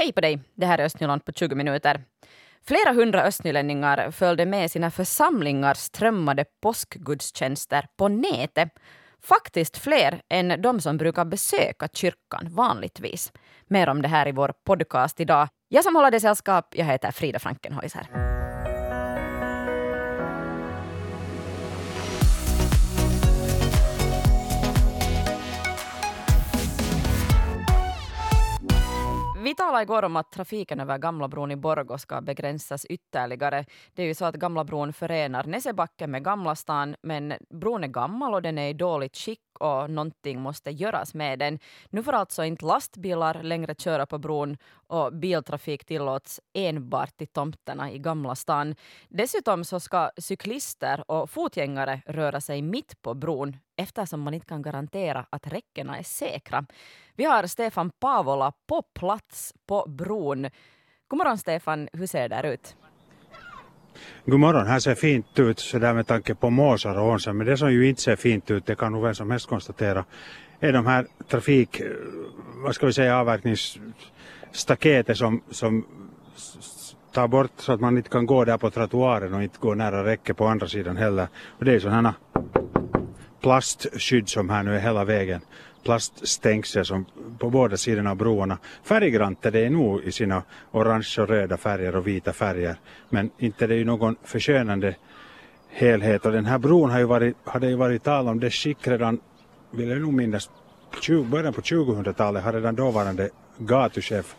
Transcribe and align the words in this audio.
Hej 0.00 0.12
på 0.12 0.20
dig, 0.20 0.40
det 0.54 0.66
här 0.66 0.78
är 0.78 0.84
Östnyland 0.84 1.24
på 1.24 1.32
20 1.32 1.54
minuter. 1.54 2.04
Flera 2.66 2.92
hundra 2.92 3.22
östnylänningar 3.22 4.10
följde 4.10 4.46
med 4.46 4.70
sina 4.70 4.90
församlingar 4.90 5.74
strömmade 5.74 6.44
påskgudstjänster 6.62 7.86
på 7.96 8.08
nätet. 8.08 8.68
Faktiskt 9.22 9.78
fler 9.78 10.20
än 10.28 10.62
de 10.62 10.80
som 10.80 10.96
brukar 10.96 11.24
besöka 11.24 11.88
kyrkan 11.92 12.48
vanligtvis. 12.50 13.32
Mer 13.66 13.88
om 13.88 14.02
det 14.02 14.08
här 14.08 14.28
i 14.28 14.32
vår 14.32 14.52
podcast 14.64 15.20
idag. 15.20 15.48
Jag 15.68 15.84
som 15.84 15.96
håller 15.96 16.10
dig 16.10 16.20
sällskap, 16.20 16.74
jag 16.76 16.84
heter 16.84 17.10
Frida 17.10 17.38
Frankenhäuser. 17.38 18.37
Vi 29.48 29.54
talade 29.54 29.82
igår 29.82 30.02
om 30.02 30.16
att 30.16 30.32
trafiken 30.32 30.80
över 30.80 30.98
Gamla 30.98 31.28
bron 31.28 31.50
i 31.50 31.56
Borgå 31.56 31.98
ska 31.98 32.20
begränsas 32.20 32.84
ytterligare. 32.84 33.64
Det 33.94 34.02
är 34.02 34.06
ju 34.06 34.14
så 34.14 34.24
att 34.24 34.34
Gamla 34.34 34.64
bron 34.64 34.92
förenar 34.92 35.44
Näsebacken 35.44 36.10
med 36.10 36.24
Gamla 36.24 36.54
stan, 36.56 36.96
men 37.02 37.34
bron 37.50 37.84
är 37.84 37.88
gammal 37.88 38.34
och 38.34 38.42
den 38.42 38.58
är 38.58 38.68
i 38.68 38.72
dåligt 38.72 39.16
skick 39.16 39.40
och 39.60 39.90
någonting 39.90 40.40
måste 40.40 40.70
göras 40.70 41.14
med 41.14 41.38
den. 41.38 41.58
Nu 41.90 42.02
får 42.02 42.12
alltså 42.12 42.44
inte 42.44 42.64
lastbilar 42.64 43.42
längre 43.42 43.74
köra 43.74 44.06
på 44.06 44.18
bron 44.18 44.56
och 44.86 45.12
biltrafik 45.12 45.84
tillåts 45.84 46.40
enbart 46.52 47.16
till 47.16 47.26
tomterna 47.26 47.92
i 47.92 47.98
Gamla 47.98 48.34
stan. 48.34 48.74
Dessutom 49.08 49.64
så 49.64 49.80
ska 49.80 50.10
cyklister 50.18 51.10
och 51.10 51.30
fotgängare 51.30 52.02
röra 52.06 52.40
sig 52.40 52.62
mitt 52.62 53.02
på 53.02 53.14
bron 53.14 53.56
eftersom 53.76 54.20
man 54.20 54.34
inte 54.34 54.46
kan 54.46 54.62
garantera 54.62 55.26
att 55.30 55.46
räckena 55.46 55.98
är 55.98 56.02
säkra. 56.02 56.66
Vi 57.14 57.24
har 57.24 57.46
Stefan 57.46 57.90
Pavola 57.90 58.52
på 58.66 58.82
plats 58.82 59.54
på 59.66 59.84
bron. 59.88 60.50
God 61.08 61.18
morgon 61.18 61.38
Stefan, 61.38 61.88
hur 61.92 62.06
ser 62.06 62.28
det 62.28 62.52
ut? 62.52 62.76
God 64.26 64.40
morgon, 64.40 64.66
här 64.66 64.78
ser 64.78 64.94
fint 64.94 65.38
ut 65.38 65.58
sådär 65.58 65.94
med 65.94 66.06
tanke 66.06 66.34
på 66.34 66.50
måsar 66.50 66.98
och 66.98 67.08
onsen, 67.08 67.36
men 67.36 67.46
det 67.46 67.56
som 67.56 67.72
ju 67.72 67.88
inte 67.88 68.02
ser 68.02 68.16
fint 68.16 68.50
ut, 68.50 68.66
det 68.66 68.74
kan 68.74 68.92
nog 68.92 69.02
vem 69.02 69.14
som 69.14 69.30
helst 69.30 69.46
konstatera, 69.48 70.04
är 70.60 70.72
de 70.72 70.86
här 70.86 71.06
trafik, 71.28 71.80
eh, 71.80 71.86
vad 72.64 72.74
ska 72.74 72.86
vi 72.86 72.92
säga, 72.92 73.18
avverkningsstaketet 73.18 75.16
som, 75.16 75.42
som 75.50 75.84
tar 77.12 77.28
bort 77.28 77.50
så 77.56 77.72
att 77.72 77.80
man 77.80 77.96
inte 77.96 78.10
kan 78.10 78.26
gå 78.26 78.44
där 78.44 78.58
på 78.58 78.70
trottoaren 78.70 79.34
och 79.34 79.42
inte 79.42 79.58
gå 79.60 79.74
nära 79.74 80.04
räcket 80.04 80.36
på 80.36 80.46
andra 80.46 80.68
sidan 80.68 80.96
heller. 80.96 81.28
Och 81.58 81.64
det 81.64 81.74
är 81.74 81.80
sådana 81.80 82.14
plastskydd 83.40 84.28
som 84.28 84.50
här 84.50 84.62
nu 84.62 84.76
är 84.76 84.80
hela 84.80 85.04
vägen 85.04 85.40
plaststängsel 85.84 86.84
som 86.84 87.06
på 87.38 87.50
båda 87.50 87.76
sidorna 87.76 88.10
av 88.10 88.16
broarna. 88.16 88.58
Färggrant 88.82 89.46
är 89.46 89.50
det 89.50 89.70
nog 89.70 90.02
i 90.02 90.12
sina 90.12 90.42
orange 90.70 91.16
och 91.18 91.28
röda 91.28 91.56
färger 91.56 91.96
och 91.96 92.06
vita 92.06 92.32
färger. 92.32 92.76
Men 93.08 93.30
inte 93.38 93.66
det 93.66 93.74
är 93.74 93.78
ju 93.78 93.84
någon 93.84 94.16
förskönande 94.24 94.94
helhet. 95.68 96.26
Och 96.26 96.32
den 96.32 96.46
här 96.46 96.58
bron 96.58 96.90
har 96.90 96.98
ju 96.98 97.04
varit, 97.04 97.36
hade 97.44 97.68
ju 97.68 97.76
varit 97.76 98.04
tal 98.04 98.28
om 98.28 98.40
det 98.40 98.50
skick 98.50 98.88
redan, 98.88 99.20
vill 99.70 99.88
jag 99.88 100.00
nog 100.00 100.12
minnas, 100.12 100.50
20, 101.02 101.24
början 101.24 101.52
på 101.52 101.60
2000-talet 101.60 102.44
har 102.44 102.52
redan 102.52 102.74
dåvarande 102.74 103.30
gatuchef 103.58 104.36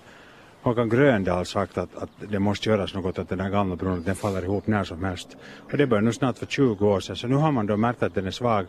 Håkan 0.62 0.90
Gröndal 0.90 1.46
sagt 1.46 1.78
att, 1.78 1.96
att 1.96 2.10
det 2.30 2.40
måste 2.40 2.70
göras 2.70 2.94
något 2.94 3.20
att 3.20 3.30
den 3.30 3.40
här 3.40 3.50
gamla 3.50 3.76
bron 3.76 4.04
den 4.04 4.16
faller 4.16 4.44
ihop 4.44 4.68
när 4.68 4.84
som 4.84 5.04
helst. 5.04 5.38
Och 5.72 5.78
det 5.78 5.88
började 5.88 6.06
nu 6.06 6.14
snart 6.14 6.38
för 6.38 6.46
20 6.46 6.88
år 6.88 7.00
sedan 7.00 7.16
så 7.16 7.28
nu 7.28 7.36
har 7.36 7.52
man 7.52 7.68
då 7.68 7.78
märkt 7.78 8.04
att 8.04 8.16
den 8.16 8.28
är 8.28 8.32
svag. 8.32 8.66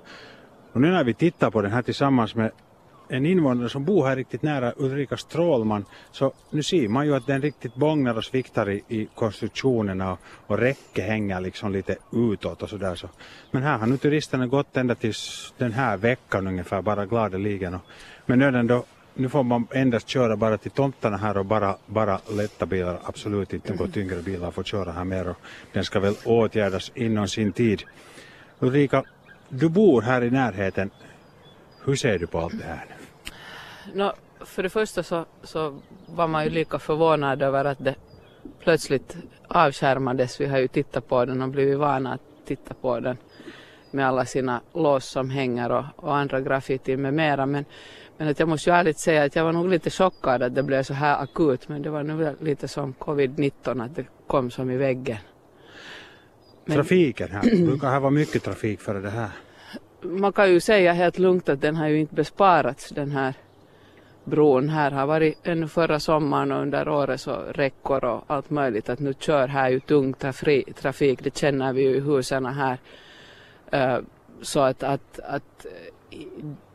Och 0.73 0.81
nu 0.81 0.91
när 0.91 1.05
vi 1.05 1.15
tittar 1.15 1.51
på 1.51 1.63
den 1.63 1.73
här 1.73 1.83
tillsammans 1.83 2.35
med 2.35 2.51
en 3.11 3.27
invånare 3.27 3.69
som 3.69 3.85
bor 3.85 4.07
här 4.07 4.17
riktigt 4.17 4.43
nära 4.43 4.73
Ulrika 4.77 5.17
Strålman 5.17 5.85
så 6.13 6.33
nu 6.51 6.63
ser 6.63 6.89
man 6.89 7.07
ju 7.07 7.15
att 7.15 7.27
den 7.27 7.43
riktigt 7.43 7.75
bångnar 7.75 8.17
och 8.17 8.25
sviktar 8.25 8.71
i, 8.71 8.83
i 8.89 9.09
konstruktionerna 9.15 10.13
och, 10.13 10.19
och 10.47 10.59
räcke 10.59 11.03
hänger 11.03 11.41
liksom 11.41 11.73
lite 11.73 11.97
utåt 12.13 12.63
och 12.63 12.69
sådär. 12.69 12.95
Så. 12.95 13.09
Men 13.51 13.63
här 13.63 13.79
har 13.79 13.87
nu 13.87 13.97
turisterna 13.97 14.47
gått 14.47 14.77
ända 14.77 14.95
tills 14.95 15.55
den 15.59 15.73
här 15.73 15.97
veckan 15.97 16.47
ungefär 16.47 16.83
bara 16.83 17.07
gladeligen. 17.07 17.75
Och, 17.75 17.81
men 18.27 18.39
nu, 18.39 18.63
då, 18.63 18.85
nu 19.15 19.29
får 19.29 19.43
man 19.43 19.67
endast 19.71 20.09
köra 20.09 20.37
bara 20.37 20.59
till 20.59 20.71
tomtarna 20.71 21.17
här 21.17 21.37
och 21.37 21.47
bara, 21.47 21.77
bara 21.87 22.21
lätta 22.31 22.67
bilar, 22.67 23.01
absolut 23.05 23.53
inte 23.53 23.75
några 23.75 23.93
tyngre 23.93 24.23
bilar 24.23 24.51
får 24.51 24.63
köra 24.63 24.93
här 24.93 25.05
mer 25.05 25.29
och 25.29 25.37
den 25.73 25.85
ska 25.85 26.01
väl 26.01 26.15
åtgärdas 26.25 26.93
inom 26.95 27.29
sin 27.29 27.53
tid. 27.53 27.83
Ulrika, 28.59 29.05
du 29.51 29.69
bor 29.69 30.03
här 30.03 30.25
i 30.25 30.31
närheten. 30.31 30.91
Hur 31.85 31.97
ser 31.97 32.19
du 32.19 32.27
på 32.27 32.39
allt 32.39 32.59
det 32.59 32.65
här? 32.65 32.87
No, 33.95 34.13
för 34.45 34.63
det 34.63 34.71
första 34.71 35.03
så, 35.03 35.25
så 35.43 35.81
var 36.07 36.29
man 36.29 36.45
ju 36.45 36.51
lika 36.51 36.79
förvånad 36.79 37.43
över 37.43 37.65
att 37.65 37.79
det 37.79 37.95
plötsligt 38.59 39.17
avskärmades. 39.49 40.41
Vi 40.41 40.47
har 40.47 40.59
ju 40.59 40.69
tittat 40.69 41.09
på 41.09 41.25
den 41.25 41.43
och 41.43 41.49
blivit 41.49 41.79
vana 41.79 42.13
att 42.13 42.21
titta 42.47 42.75
på 42.75 43.01
den 43.01 43.17
med 43.91 44.09
alla 44.09 44.25
sina 44.25 44.61
lås 44.75 45.07
som 45.07 45.31
hänger 45.31 45.73
och, 45.73 45.85
och 45.97 46.17
andra 46.17 46.41
graffiti 46.41 46.97
med 46.97 47.15
mera. 47.15 47.47
Men, 47.47 47.65
men 48.17 48.29
att 48.29 48.39
jag 48.39 48.49
måste 48.49 48.71
ju 48.71 48.77
ärligt 48.77 48.99
säga 48.99 49.25
att 49.25 49.37
jag 49.37 49.45
var 49.45 49.53
nog 49.53 49.69
lite 49.69 49.91
chockad 49.91 50.43
att 50.43 50.55
det 50.55 50.63
blev 50.63 50.83
så 50.83 50.95
här 50.95 51.23
akut. 51.23 51.69
Men 51.69 51.83
det 51.83 51.91
var 51.91 52.03
nog 52.03 52.37
lite 52.41 52.69
som 52.69 52.95
covid-19 52.95 53.85
att 53.85 53.97
det 53.97 54.05
kom 54.27 54.51
som 54.51 54.71
i 54.71 54.77
väggen. 54.77 55.19
Men, 56.71 56.77
Trafiken 56.77 57.29
här, 57.31 57.43
brukar 57.67 57.89
här 57.91 58.01
vara 58.01 58.11
mycket 58.11 58.43
trafik 58.43 58.81
före 58.81 59.01
det 59.01 59.11
här? 59.11 59.31
Man 60.03 60.33
kan 60.33 60.51
ju 60.51 60.61
säga 60.61 60.93
helt 60.93 61.19
lugnt 61.19 61.49
att 61.49 61.61
den 61.61 61.77
har 61.77 61.89
ju 61.89 62.01
inte 62.01 62.15
besparats 62.15 62.89
den 62.89 63.11
här 63.11 63.35
bron. 64.25 64.69
Här 64.69 64.91
har 64.91 65.07
varit 65.07 65.39
ännu 65.43 65.69
förra 65.69 66.01
sommaren 66.01 66.53
och 66.53 66.63
under 66.63 66.89
året 66.89 67.21
så 67.21 67.33
räckor 67.55 68.05
och 68.05 68.25
allt 68.27 68.51
möjligt 68.51 68.89
att 68.89 68.99
nu 68.99 69.15
kör 69.19 69.49
här 69.49 69.71
ju 69.71 69.81
tung 69.81 70.13
trafik, 70.75 71.25
det 71.25 71.37
känner 71.37 71.73
vi 71.73 71.83
ju 71.83 71.97
i 71.97 72.01
husen 72.01 72.47
här. 72.47 72.79
Uh, 73.75 74.05
så 74.43 74.61
att, 74.61 74.83
att, 74.83 75.21
att 75.21 75.67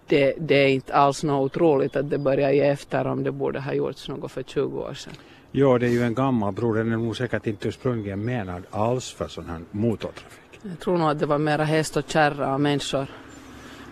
det, 0.08 0.34
det, 0.40 0.56
är 0.56 0.68
inte 0.68 0.94
alls 0.94 1.24
något 1.24 1.52
otroligt 1.52 1.96
att 1.96 2.10
det 2.10 2.18
börjar 2.18 2.52
ge 2.52 2.62
efter 2.62 3.08
om 3.08 3.24
det 3.24 3.32
borde 3.32 3.60
ha 3.60 3.74
gjorts 3.74 4.10
något 4.10 4.32
för 4.32 4.44
20 4.44 4.80
år 4.80 4.94
sedan. 4.94 5.14
Ja, 5.58 5.78
det 5.78 5.86
är 5.86 5.92
ju 5.92 6.04
en 6.04 6.14
gammal 6.14 6.54
bro, 6.54 6.74
den 6.74 6.92
är 6.92 6.98
nog 6.98 7.18
säkert 7.18 7.48
inte 7.48 7.68
ursprungligen 7.68 8.26
menad 8.26 8.64
alls 8.72 9.12
för 9.12 9.28
sån 9.28 9.46
här 9.46 9.60
motortrafik. 9.72 10.60
Jag 10.62 10.80
tror 10.80 10.98
nog 10.98 11.10
att 11.10 11.20
det 11.20 11.26
var 11.26 11.38
mera 11.38 11.64
häst 11.64 11.98
och 11.98 12.04
kärra 12.08 12.54
och 12.54 12.62
människor. 12.62 13.08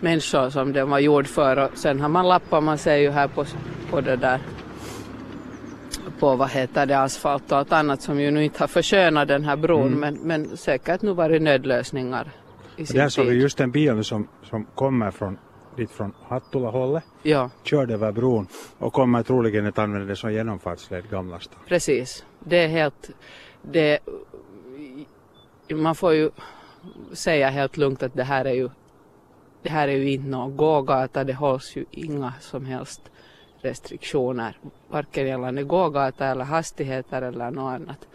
Människor 0.00 0.50
som 0.50 0.72
den 0.72 0.90
var 0.90 0.98
gjord 0.98 1.26
för. 1.26 1.56
Och 1.56 1.70
sen 1.74 2.00
har 2.00 2.08
man 2.08 2.28
lappar, 2.28 2.60
man 2.60 2.78
ser 2.78 2.96
ju 2.96 3.10
här 3.10 3.28
på, 3.28 3.44
på 3.90 4.00
det 4.00 4.16
där 4.16 4.40
på 6.18 6.36
vad 6.36 6.50
heter 6.50 6.86
det, 6.86 6.98
asfalt 6.98 7.52
och 7.52 7.58
allt 7.58 7.72
annat 7.72 8.02
som 8.02 8.20
ju 8.20 8.30
nu 8.30 8.44
inte 8.44 8.62
har 8.62 8.68
förskönat 8.68 9.28
den 9.28 9.44
här 9.44 9.56
bron. 9.56 9.86
Mm. 9.86 10.00
men, 10.00 10.14
men 10.14 10.56
säkert 10.56 11.02
nu 11.02 11.12
varit 11.12 11.42
nödlösningar 11.42 12.30
i 12.76 12.86
sin 12.86 12.96
Där 12.96 13.08
såg 13.08 13.26
vi 13.26 13.34
just 13.34 13.60
en 13.60 13.70
bil 13.70 14.04
som, 14.04 14.28
som 14.42 14.66
kommer 14.74 15.10
från 15.10 15.38
dit 15.76 15.90
från 15.90 16.12
Hattula-hållet, 16.28 17.04
ja. 17.22 17.50
körde 17.62 17.94
över 17.94 18.12
bron 18.12 18.46
och 18.78 18.92
kommer 18.92 19.22
troligen 19.22 19.66
att 19.66 19.78
använda 19.78 20.06
det 20.06 20.16
som 20.16 20.32
genomfartsled 20.32 21.10
Gamla 21.10 21.40
stan. 21.40 21.58
Precis, 21.68 22.24
det 22.40 22.56
är 22.56 22.68
helt, 22.68 23.10
det, 23.62 23.98
man 25.70 25.94
får 25.94 26.12
ju 26.12 26.30
säga 27.12 27.50
helt 27.50 27.76
lugnt 27.76 28.02
att 28.02 28.14
det 28.14 28.24
här 28.24 28.44
är 28.44 28.54
ju 28.54 28.70
det 29.62 29.70
här 29.70 29.88
är 29.88 29.92
ju 29.92 30.10
inte 30.10 30.28
någon 30.28 30.56
gågata, 30.56 31.24
det 31.24 31.34
hålls 31.34 31.76
ju 31.76 31.84
inga 31.90 32.32
som 32.40 32.66
helst 32.66 33.00
restriktioner, 33.60 34.58
varken 34.88 35.26
gällande 35.26 35.62
gågata 35.62 36.26
eller 36.26 36.44
hastigheter 36.44 37.22
eller 37.22 37.50
något 37.50 37.72
annat. 37.72 38.08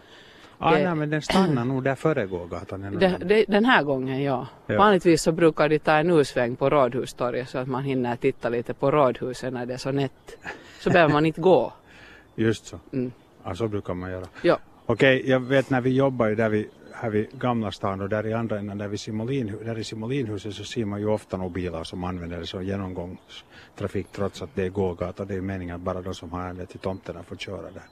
Ah, 0.62 0.70
det, 0.70 0.84
nej, 0.84 0.94
men 0.94 1.10
den 1.10 1.22
stannar 1.22 1.64
nog 1.64 1.82
där 1.82 1.94
före 1.94 2.26
gågatan. 2.26 2.98
Det, 3.20 3.44
den 3.48 3.64
här 3.64 3.82
gången 3.82 4.22
ja. 4.22 4.46
ja. 4.66 4.78
Vanligtvis 4.78 5.22
så 5.22 5.32
brukar 5.32 5.68
de 5.68 5.78
ta 5.78 5.92
en 5.92 6.10
usväng 6.10 6.56
på 6.56 6.70
Rådhustorget 6.70 7.48
så 7.48 7.58
att 7.58 7.68
man 7.68 7.84
hinner 7.84 8.16
titta 8.16 8.48
lite 8.48 8.74
på 8.74 8.90
rådhuset 8.90 9.52
när 9.52 9.66
det 9.66 9.74
är 9.74 9.78
så 9.78 9.92
nätt. 9.92 10.38
Så 10.80 10.90
behöver 10.90 11.12
man 11.12 11.26
inte 11.26 11.40
gå. 11.40 11.72
Just 12.34 12.66
så. 12.66 12.78
Mm. 12.92 13.12
Ja, 13.44 13.54
så 13.54 13.68
brukar 13.68 13.94
man 13.94 14.10
göra. 14.10 14.26
Ja. 14.42 14.58
Okej, 14.86 15.30
jag 15.30 15.40
vet 15.40 15.70
när 15.70 15.80
vi 15.80 15.90
jobbar 15.90 16.26
ju 16.26 16.34
där 16.34 16.48
vi 16.48 16.68
här 16.92 17.10
vid 17.10 17.26
Gamla 17.38 17.72
stan 17.72 18.00
och 18.00 18.08
där 18.08 18.26
i 18.26 18.32
andra 18.32 18.58
änden 18.58 18.78
där, 18.78 18.88
vid 18.88 19.00
Simolin, 19.00 19.58
där 19.64 19.78
i 19.78 19.84
Simolinhuset 19.84 20.54
så 20.54 20.64
ser 20.64 20.84
man 20.84 21.00
ju 21.00 21.06
ofta 21.06 21.36
nog 21.36 21.52
bilar 21.52 21.84
som 21.84 22.04
använder 22.04 22.38
det 22.38 22.46
som 22.46 22.64
genomgångstrafik 22.64 24.06
trots 24.12 24.42
att 24.42 24.50
det 24.54 24.64
är 24.64 24.68
gågata. 24.68 25.24
Det 25.24 25.34
är 25.34 25.40
meningen 25.40 25.74
att 25.74 25.80
bara 25.80 26.02
de 26.02 26.14
som 26.14 26.32
har 26.32 26.40
ärende 26.42 26.66
till 26.66 26.78
tomterna 26.78 27.22
får 27.22 27.36
köra 27.36 27.62
där. 27.62 27.82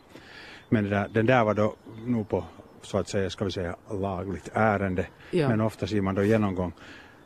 Men 0.68 0.90
där, 0.90 1.08
den 1.12 1.26
där 1.26 1.44
var 1.44 1.54
då 1.54 1.74
nog 2.06 2.28
på 2.28 2.44
så 2.82 2.98
att 2.98 3.08
säga, 3.08 3.30
ska 3.30 3.44
vi 3.44 3.50
säga 3.50 3.76
lagligt 3.90 4.50
ärende. 4.54 5.06
Ja. 5.30 5.48
Men 5.48 5.60
ofta 5.60 5.86
ser 5.86 6.00
man 6.00 6.14
då 6.14 6.24
genomgång. 6.24 6.72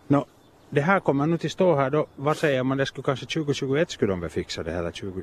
Nå, 0.09 0.27
det 0.71 0.81
här 0.81 1.00
kommer 1.00 1.27
nu 1.27 1.39
till 1.39 1.50
stå 1.50 1.77
här 1.77 1.91
då, 1.91 2.06
vad 2.17 2.37
säger 2.37 2.62
man, 2.62 2.79
det 2.79 2.87
skulle 2.87 3.05
kanske 3.05 3.27
2021 3.27 3.91
skulle 3.91 4.12
de 4.12 4.21
väl 4.21 4.31
fixa 4.31 4.62
det 4.62 4.73
här, 4.73 4.91
20, 4.93 5.23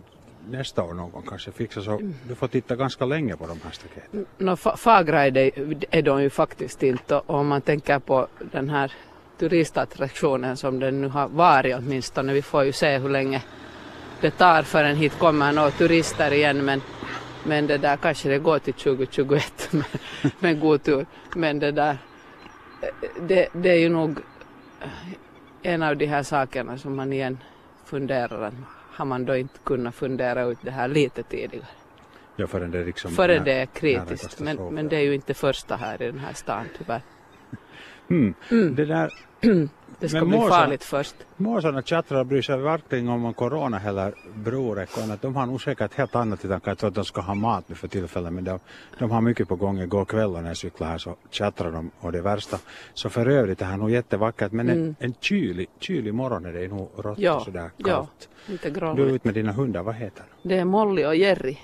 nästa 0.49 0.83
år 0.83 0.93
någon 0.93 1.11
gång 1.11 1.23
kanske 1.29 1.51
fixa 1.51 1.81
så 1.81 2.01
du 2.27 2.35
får 2.35 2.47
titta 2.47 2.75
ganska 2.75 3.05
länge 3.05 3.35
på 3.35 3.47
de 3.47 3.59
här 3.63 3.71
staketen. 3.71 4.25
No, 4.37 4.55
fagra 4.55 5.25
är, 5.25 5.31
det, 5.31 5.51
är 5.91 6.01
de 6.01 6.21
ju 6.21 6.29
faktiskt 6.29 6.83
inte 6.83 7.15
och 7.15 7.29
om 7.29 7.47
man 7.47 7.61
tänker 7.61 7.99
på 7.99 8.27
den 8.51 8.69
här 8.69 8.91
turistattraktionen 9.39 10.57
som 10.57 10.79
den 10.79 11.01
nu 11.01 11.07
har 11.07 11.27
varit 11.27 11.75
åtminstone. 11.75 12.33
Vi 12.33 12.41
får 12.41 12.63
ju 12.63 12.71
se 12.71 12.97
hur 12.97 13.09
länge 13.09 13.43
det 14.21 14.31
tar 14.31 14.63
förrän 14.63 14.95
hit 14.95 15.19
kommer 15.19 15.51
några 15.51 15.71
turister 15.71 16.33
igen 16.33 16.65
men, 16.65 16.81
Men 17.43 17.67
det 17.67 17.77
där 17.77 17.97
kanske 17.97 18.29
det 18.29 18.39
går 18.39 18.59
till 18.59 18.73
2021 18.73 19.73
med, 19.73 19.85
med 20.39 20.59
god 20.59 20.83
tur. 20.83 21.05
Men 21.35 21.59
det 21.59 21.71
där, 21.71 21.97
det, 23.21 23.47
det 23.53 23.69
är 23.69 23.79
ju 23.79 23.89
nog 23.89 24.19
en 25.61 25.83
av 25.83 25.97
de 25.97 26.05
här 26.05 26.23
sakerna 26.23 26.77
som 26.77 26.95
man 26.95 27.13
igen 27.13 27.37
funderar 27.85 28.41
att 28.41 28.53
har 28.91 29.05
man 29.05 29.25
då 29.25 29.35
inte 29.35 29.59
kunnat 29.63 29.95
fundera 29.95 30.43
ut 30.43 30.57
det 30.61 30.71
här 30.71 30.87
lite 30.87 31.23
tidigare. 31.23 31.67
Ja, 32.35 32.47
förrän 32.47 32.71
det, 32.71 32.85
liksom 32.85 33.11
Före 33.11 33.39
det 33.39 33.53
är 33.53 33.65
kritiskt. 33.65 34.39
Men, 34.39 34.57
men 34.57 34.89
det 34.89 34.95
är 34.95 35.01
ju 35.01 35.15
inte 35.15 35.33
första 35.33 35.75
här 35.75 36.01
i 36.01 36.05
den 36.05 36.19
här 36.19 36.33
stan 36.33 36.65
tyvärr. 36.77 37.01
Mm. 38.09 38.33
Mm. 38.51 38.75
Det, 38.75 38.85
där, 38.85 39.13
det 39.99 40.09
ska 40.09 40.25
bli 40.25 40.37
farligt 40.37 40.83
först. 40.83 41.15
Måsarna 41.37 41.81
tjattrar 41.81 42.19
och 42.19 42.25
bryr 42.25 42.41
sig 42.41 42.57
verkligen 42.57 43.07
om 43.07 43.33
corona 43.33 43.77
heller 43.77 44.13
broräckon. 44.35 45.17
de 45.21 45.35
har 45.35 45.45
nog 45.45 45.61
säkert 45.61 45.93
helt 45.93 46.15
annat 46.15 46.45
i 46.45 46.47
tankar. 46.47 46.71
Jag 46.71 46.77
tror 46.77 46.87
att 46.87 46.95
de 46.95 47.05
ska 47.05 47.21
ha 47.21 47.35
mat 47.35 47.69
nu 47.69 47.75
för 47.75 47.87
tillfället 47.87 48.33
men 48.33 48.43
de, 48.43 48.59
de 48.99 49.11
har 49.11 49.21
mycket 49.21 49.47
på 49.47 49.55
gång. 49.55 49.79
Igår 49.79 50.05
kväll 50.05 50.31
när 50.31 50.47
jag 50.47 50.57
cyklade 50.57 50.91
här 50.91 50.97
så 50.97 51.15
tjattrar 51.29 51.71
de 51.71 51.91
och 51.99 52.11
det 52.11 52.21
värsta. 52.21 52.57
Så 52.93 53.09
för 53.09 53.27
övrigt 53.27 53.61
är 53.61 53.65
det 53.65 53.71
här 53.71 53.77
nog 53.77 53.91
jättevackert 53.91 54.51
men 54.51 54.69
mm. 54.69 54.83
en, 54.83 54.95
en 54.99 55.13
kylig, 55.19 55.67
kylig 55.79 56.13
morgon 56.13 56.45
är 56.45 56.53
det 56.53 56.67
nog 56.67 56.89
rått 56.97 57.19
ja, 57.19 57.39
sådär 57.39 57.69
kallt. 57.83 58.29
Ja, 58.45 58.51
lite 58.51 58.69
gråligt. 58.69 58.97
Du 58.97 59.09
är 59.09 59.15
ute 59.15 59.27
med 59.27 59.35
dina 59.35 59.51
hundar, 59.51 59.83
vad 59.83 59.95
heter 59.95 60.23
de? 60.41 60.49
Det 60.49 60.59
är 60.59 60.65
Molly 60.65 61.05
och 61.05 61.15
Jerry. 61.15 61.57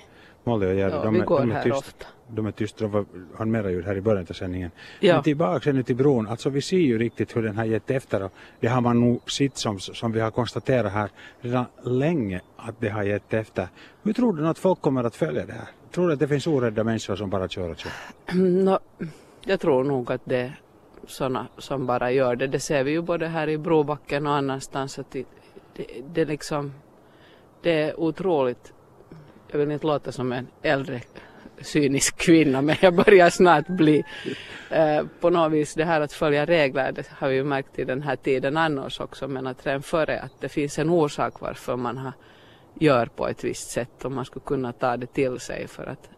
Molly 0.46 0.66
och 0.66 0.74
Jerry, 0.74 0.92
ja, 0.92 1.02
de, 1.02 1.18
de 1.18 1.50
är 1.50 1.54
här 1.54 1.62
tyst. 1.62 1.76
ofta 1.76 2.06
de 2.28 2.46
är 2.46 2.50
tysta, 2.52 2.88
de 2.88 3.06
har 3.34 3.44
mera 3.44 3.70
ljud 3.70 3.84
här 3.84 3.96
i 3.96 4.00
början 4.00 4.26
av 4.30 4.32
sändningen. 4.32 4.70
Ja. 5.00 5.14
Men 5.14 5.22
tillbaka 5.22 5.72
nu 5.72 5.82
till 5.82 5.96
bron, 5.96 6.28
alltså 6.28 6.50
vi 6.50 6.62
ser 6.62 6.76
ju 6.76 6.98
riktigt 6.98 7.36
hur 7.36 7.42
den 7.42 7.56
har 7.56 7.64
gett 7.64 7.90
efter 7.90 8.22
och 8.22 8.32
det 8.60 8.68
har 8.68 8.80
man 8.80 9.00
nog 9.00 9.30
sett 9.30 9.56
som, 9.56 9.78
som 9.80 10.12
vi 10.12 10.20
har 10.20 10.30
konstaterat 10.30 10.92
här 10.92 11.10
redan 11.40 11.64
länge 11.84 12.40
att 12.56 12.74
det 12.80 12.88
har 12.88 13.02
gett 13.02 13.34
efter. 13.34 13.68
Hur 14.02 14.12
tror 14.12 14.32
du 14.32 14.48
att 14.48 14.58
folk 14.58 14.80
kommer 14.80 15.04
att 15.04 15.16
följa 15.16 15.46
det 15.46 15.52
här? 15.52 15.68
Tror 15.90 16.06
du 16.06 16.12
att 16.12 16.18
det 16.18 16.28
finns 16.28 16.46
orädda 16.46 16.84
människor 16.84 17.16
som 17.16 17.30
bara 17.30 17.48
kör 17.48 17.70
och 17.70 17.78
kör? 17.78 17.92
No, 18.34 18.78
jag 19.44 19.60
tror 19.60 19.84
nog 19.84 20.12
att 20.12 20.22
det 20.24 20.36
är 20.36 20.60
sådana 21.06 21.46
som 21.58 21.86
bara 21.86 22.10
gör 22.10 22.36
det. 22.36 22.46
Det 22.46 22.60
ser 22.60 22.84
vi 22.84 22.90
ju 22.90 23.02
både 23.02 23.26
här 23.26 23.48
i 23.48 23.58
Brobacken 23.58 24.26
och 24.26 24.32
annanstans 24.32 24.98
att 24.98 25.10
det, 25.10 25.24
det, 25.76 25.86
det 26.14 26.24
liksom 26.24 26.72
det 27.62 27.82
är 27.82 28.00
otroligt 28.00 28.72
jag 29.48 29.58
vill 29.58 29.70
inte 29.70 29.86
låta 29.86 30.12
som 30.12 30.32
en 30.32 30.48
äldre 30.62 31.00
cynisk 31.60 32.16
kvinna 32.16 32.62
men 32.62 32.76
jag 32.80 32.94
börjar 32.94 33.30
snart 33.30 33.66
bli 33.66 34.04
eh, 34.70 35.06
på 35.20 35.30
något 35.30 35.52
vis 35.52 35.74
det 35.74 35.84
här 35.84 36.00
att 36.00 36.12
följa 36.12 36.46
regler 36.46 36.92
det 36.92 37.08
har 37.10 37.28
vi 37.28 37.34
ju 37.34 37.44
märkt 37.44 37.78
i 37.78 37.84
den 37.84 38.02
här 38.02 38.16
tiden 38.16 38.56
annars 38.56 39.00
också 39.00 39.28
men 39.28 39.46
att 39.46 39.66
redan 39.66 39.82
före 39.82 40.20
att 40.20 40.40
det 40.40 40.48
finns 40.48 40.78
en 40.78 40.90
orsak 40.90 41.40
varför 41.40 41.76
man 41.76 41.98
har, 41.98 42.12
gör 42.74 43.06
på 43.06 43.28
ett 43.28 43.44
visst 43.44 43.70
sätt 43.70 44.04
och 44.04 44.12
man 44.12 44.24
skulle 44.24 44.44
kunna 44.44 44.72
ta 44.72 44.96
det 44.96 45.06
till 45.06 45.40
sig 45.40 45.68
för 45.68 45.86
att 45.86 46.10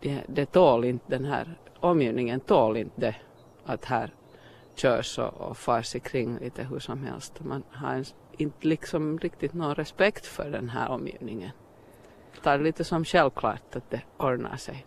det, 0.00 0.22
det 0.26 0.46
tål 0.46 0.84
inte 0.84 1.04
den 1.06 1.24
här 1.24 1.46
omgivningen 1.80 2.40
tål 2.40 2.76
inte 2.76 3.00
det 3.00 3.14
att 3.64 3.84
här 3.84 4.10
körs 4.74 5.18
och, 5.18 5.40
och 5.40 5.56
fars 5.56 5.96
kring 6.02 6.38
lite 6.38 6.64
hur 6.64 6.78
som 6.78 7.04
helst. 7.04 7.40
Man 7.40 7.62
har 7.70 8.04
inte 8.36 8.66
liksom 8.66 9.18
riktigt 9.18 9.54
någon 9.54 9.74
respekt 9.74 10.26
för 10.26 10.50
den 10.50 10.68
här 10.68 10.88
omgivningen 10.88 11.50
tar 12.48 12.58
det 12.58 12.64
lite 12.64 12.84
som 12.84 13.04
självklart 13.04 13.76
att 13.76 13.90
det 13.90 14.00
ordnar 14.16 14.56
sig. 14.56 14.84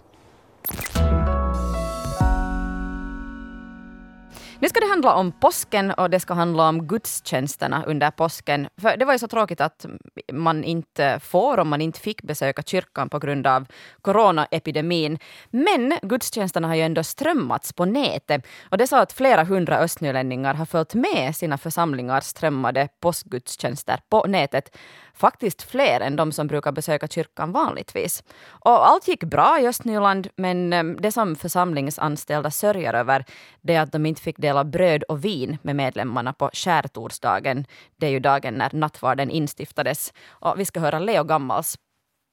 Nu 4.60 4.70
ska 4.70 4.80
det 4.80 4.90
handla 4.90 5.14
om 5.14 5.32
påsken 5.32 5.92
och 5.92 6.10
det 6.10 6.20
ska 6.20 6.34
handla 6.34 6.70
om 6.70 6.88
gudstjänsterna 6.88 7.84
under 7.88 8.12
påsken. 8.12 8.68
För 8.78 8.98
det 8.98 9.06
var 9.06 9.14
ju 9.14 9.20
så 9.20 9.28
tråkigt 9.28 9.62
att 9.62 9.86
man 10.32 10.64
inte 10.64 11.20
får, 11.20 11.60
om 11.60 11.70
man 11.70 11.82
inte 11.82 12.00
fick 12.00 12.22
besöka 12.22 12.62
kyrkan 12.62 13.10
på 13.10 13.20
grund 13.20 13.48
av 13.48 13.66
coronaepidemin. 14.02 15.20
Men 15.50 15.94
gudstjänsterna 16.02 16.68
har 16.68 16.76
ju 16.76 16.82
ändå 16.82 17.04
strömmats 17.04 17.74
på 17.74 17.86
nätet. 17.86 18.48
Och 18.70 18.78
det 18.78 18.88
sa 18.88 19.02
att 19.02 19.14
flera 19.14 19.44
hundra 19.44 19.78
östnylänningar 19.78 20.54
har 20.54 20.66
följt 20.66 20.94
med 20.94 21.36
sina 21.36 21.58
församlingars 21.58 22.24
strömmade 22.24 22.88
påskgudstjänster 23.00 24.00
på 24.10 24.26
nätet 24.28 24.78
faktiskt 25.14 25.62
fler 25.62 26.00
än 26.00 26.16
de 26.16 26.32
som 26.32 26.48
brukar 26.48 26.72
besöka 26.72 27.08
kyrkan 27.08 27.52
vanligtvis. 27.52 28.24
Och 28.48 28.88
allt 28.88 29.08
gick 29.08 29.24
bra 29.24 29.60
i 29.60 29.68
Östnyland, 29.68 30.28
men 30.36 30.74
eh, 30.74 30.84
det 30.84 31.12
som 31.12 31.36
församlingsanställda 31.36 32.52
sörjer 32.52 32.94
över 32.94 33.26
det 33.62 33.76
är 33.76 33.82
att 33.82 33.92
de 33.92 34.06
inte 34.06 34.22
fick 34.22 34.38
dela 34.38 34.64
bröd 34.64 35.04
och 35.04 35.26
vin 35.26 35.58
med 35.62 35.76
medlemmarna 35.76 36.34
på 36.34 36.50
skärtorsdagen. 36.54 37.66
Det 37.98 38.06
är 38.06 38.12
ju 38.12 38.20
dagen 38.20 38.54
när 38.54 38.70
nattvarden 38.74 39.30
instiftades. 39.30 40.14
Och 40.30 40.60
vi 40.60 40.66
ska 40.66 40.80
höra 40.80 41.00
Leo 41.00 41.24
Gammals 41.24 41.78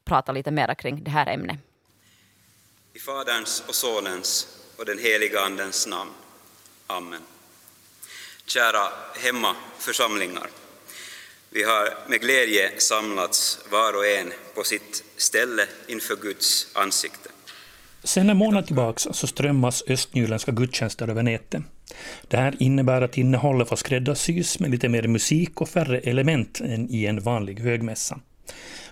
prata 0.09 0.33
lite 0.33 0.51
mer 0.51 0.75
kring 0.75 1.05
det 1.05 1.11
här 1.11 1.27
ämnet. 1.27 1.57
I 2.93 2.99
Faderns 2.99 3.65
och 3.69 3.75
Sonens 3.75 4.47
och 4.79 4.85
den 4.85 4.99
heliga 4.99 5.41
Andens 5.41 5.87
namn. 5.87 6.11
Amen. 6.87 7.23
Kära 8.47 8.89
hemmaförsamlingar. 9.15 10.51
Vi 11.51 11.63
har 11.63 12.11
med 12.11 12.21
glädje 12.21 12.71
samlats 12.79 13.59
var 13.71 13.97
och 13.97 14.07
en 14.07 14.33
på 14.55 14.65
sitt 14.65 15.05
ställe 15.17 15.63
inför 15.87 16.17
Guds 16.17 16.69
ansikte. 16.73 17.29
Sedan 18.05 18.31
en 18.31 18.37
månad 18.37 18.67
tillbaka 18.67 19.13
så 19.13 19.27
strömmas 19.27 19.83
östnyländska 19.89 20.53
gudstjänster 20.53 21.09
över 21.09 21.23
nätet. 21.23 21.63
Det 22.29 22.37
här 22.37 22.57
innebär 22.59 23.03
att 23.03 23.19
innehållet 23.19 23.69
får 23.69 23.77
skräddarsys 23.77 24.61
med 24.61 24.71
lite 24.71 24.89
mer 24.89 25.03
musik 25.03 25.61
och 25.61 25.69
färre 25.69 25.99
element 25.99 26.61
än 26.61 26.91
i 26.91 27.07
en 27.07 27.21
vanlig 27.21 27.61
högmässa. 27.61 28.21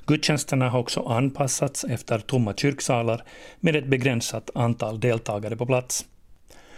Gudstjänsterna 0.07 0.69
har 0.69 0.81
också 0.81 1.01
anpassats 1.01 1.85
efter 1.85 2.19
tomma 2.19 2.55
kyrksalar 2.55 3.25
med 3.61 3.77
ett 3.77 3.87
begränsat 3.87 4.51
antal 4.55 5.01
deltagare 5.01 5.57
på 5.57 5.67
plats. 5.67 6.05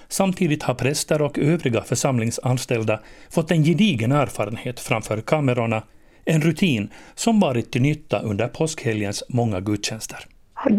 Samtidigt 0.08 0.62
har 0.62 0.74
präster 0.74 1.22
och 1.22 1.38
övriga 1.38 1.82
församlingsanställda 1.82 3.00
fått 3.30 3.50
en 3.50 3.64
gedigen 3.64 4.12
erfarenhet 4.12 4.80
framför 4.80 5.20
kamerorna, 5.20 5.82
en 6.24 6.40
rutin 6.40 6.90
som 7.14 7.40
varit 7.40 7.72
till 7.72 7.82
nytta 7.82 8.18
under 8.20 8.48
påskhelgens 8.48 9.24
många 9.28 9.60
gudstjänster. 9.60 10.18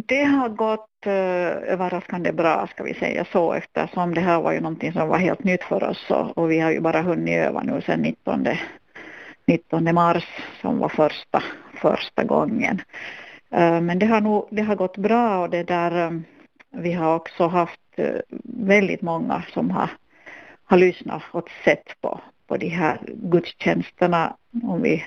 Det 0.05 0.23
har 0.23 0.49
gått 0.49 1.05
eh, 1.05 1.73
överraskande 1.73 2.31
bra 2.31 2.67
ska 2.71 2.83
vi 2.83 2.93
säga 2.93 3.25
så 3.31 3.53
eftersom 3.53 4.13
det 4.13 4.21
här 4.21 4.41
var 4.41 4.51
ju 4.51 4.59
någonting 4.59 4.93
som 4.93 5.07
var 5.07 5.17
helt 5.17 5.43
nytt 5.43 5.63
för 5.63 5.83
oss 5.83 6.05
och, 6.09 6.37
och 6.37 6.51
vi 6.51 6.59
har 6.59 6.71
ju 6.71 6.79
bara 6.79 7.01
hunnit 7.01 7.37
öva 7.37 7.63
nu 7.63 7.81
sedan 7.81 7.99
19, 7.99 8.47
19 9.47 9.93
mars 9.93 10.25
som 10.61 10.79
var 10.79 10.89
första, 10.89 11.43
första 11.81 12.23
gången. 12.23 12.81
Eh, 13.51 13.81
men 13.81 13.99
det 13.99 14.05
har, 14.05 14.21
nog, 14.21 14.47
det 14.51 14.61
har 14.61 14.75
gått 14.75 14.97
bra 14.97 15.41
och 15.41 15.49
det 15.49 15.63
där 15.63 16.05
eh, 16.05 16.11
vi 16.71 16.93
har 16.93 17.15
också 17.15 17.47
haft 17.47 17.79
Eh, 17.99 18.21
väldigt 18.43 19.01
många 19.01 19.43
som 19.53 19.71
har, 19.71 19.89
har 20.63 20.77
lyssnat 20.77 21.23
och 21.31 21.49
sett 21.65 22.01
på, 22.01 22.21
på 22.47 22.57
de 22.57 22.69
här 22.69 22.99
gudstjänsterna. 23.05 24.35
Om 24.63 24.81
vi 24.81 25.03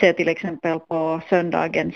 ser 0.00 0.12
till 0.12 0.28
exempel 0.28 0.78
på 0.78 1.20
söndagens 1.30 1.94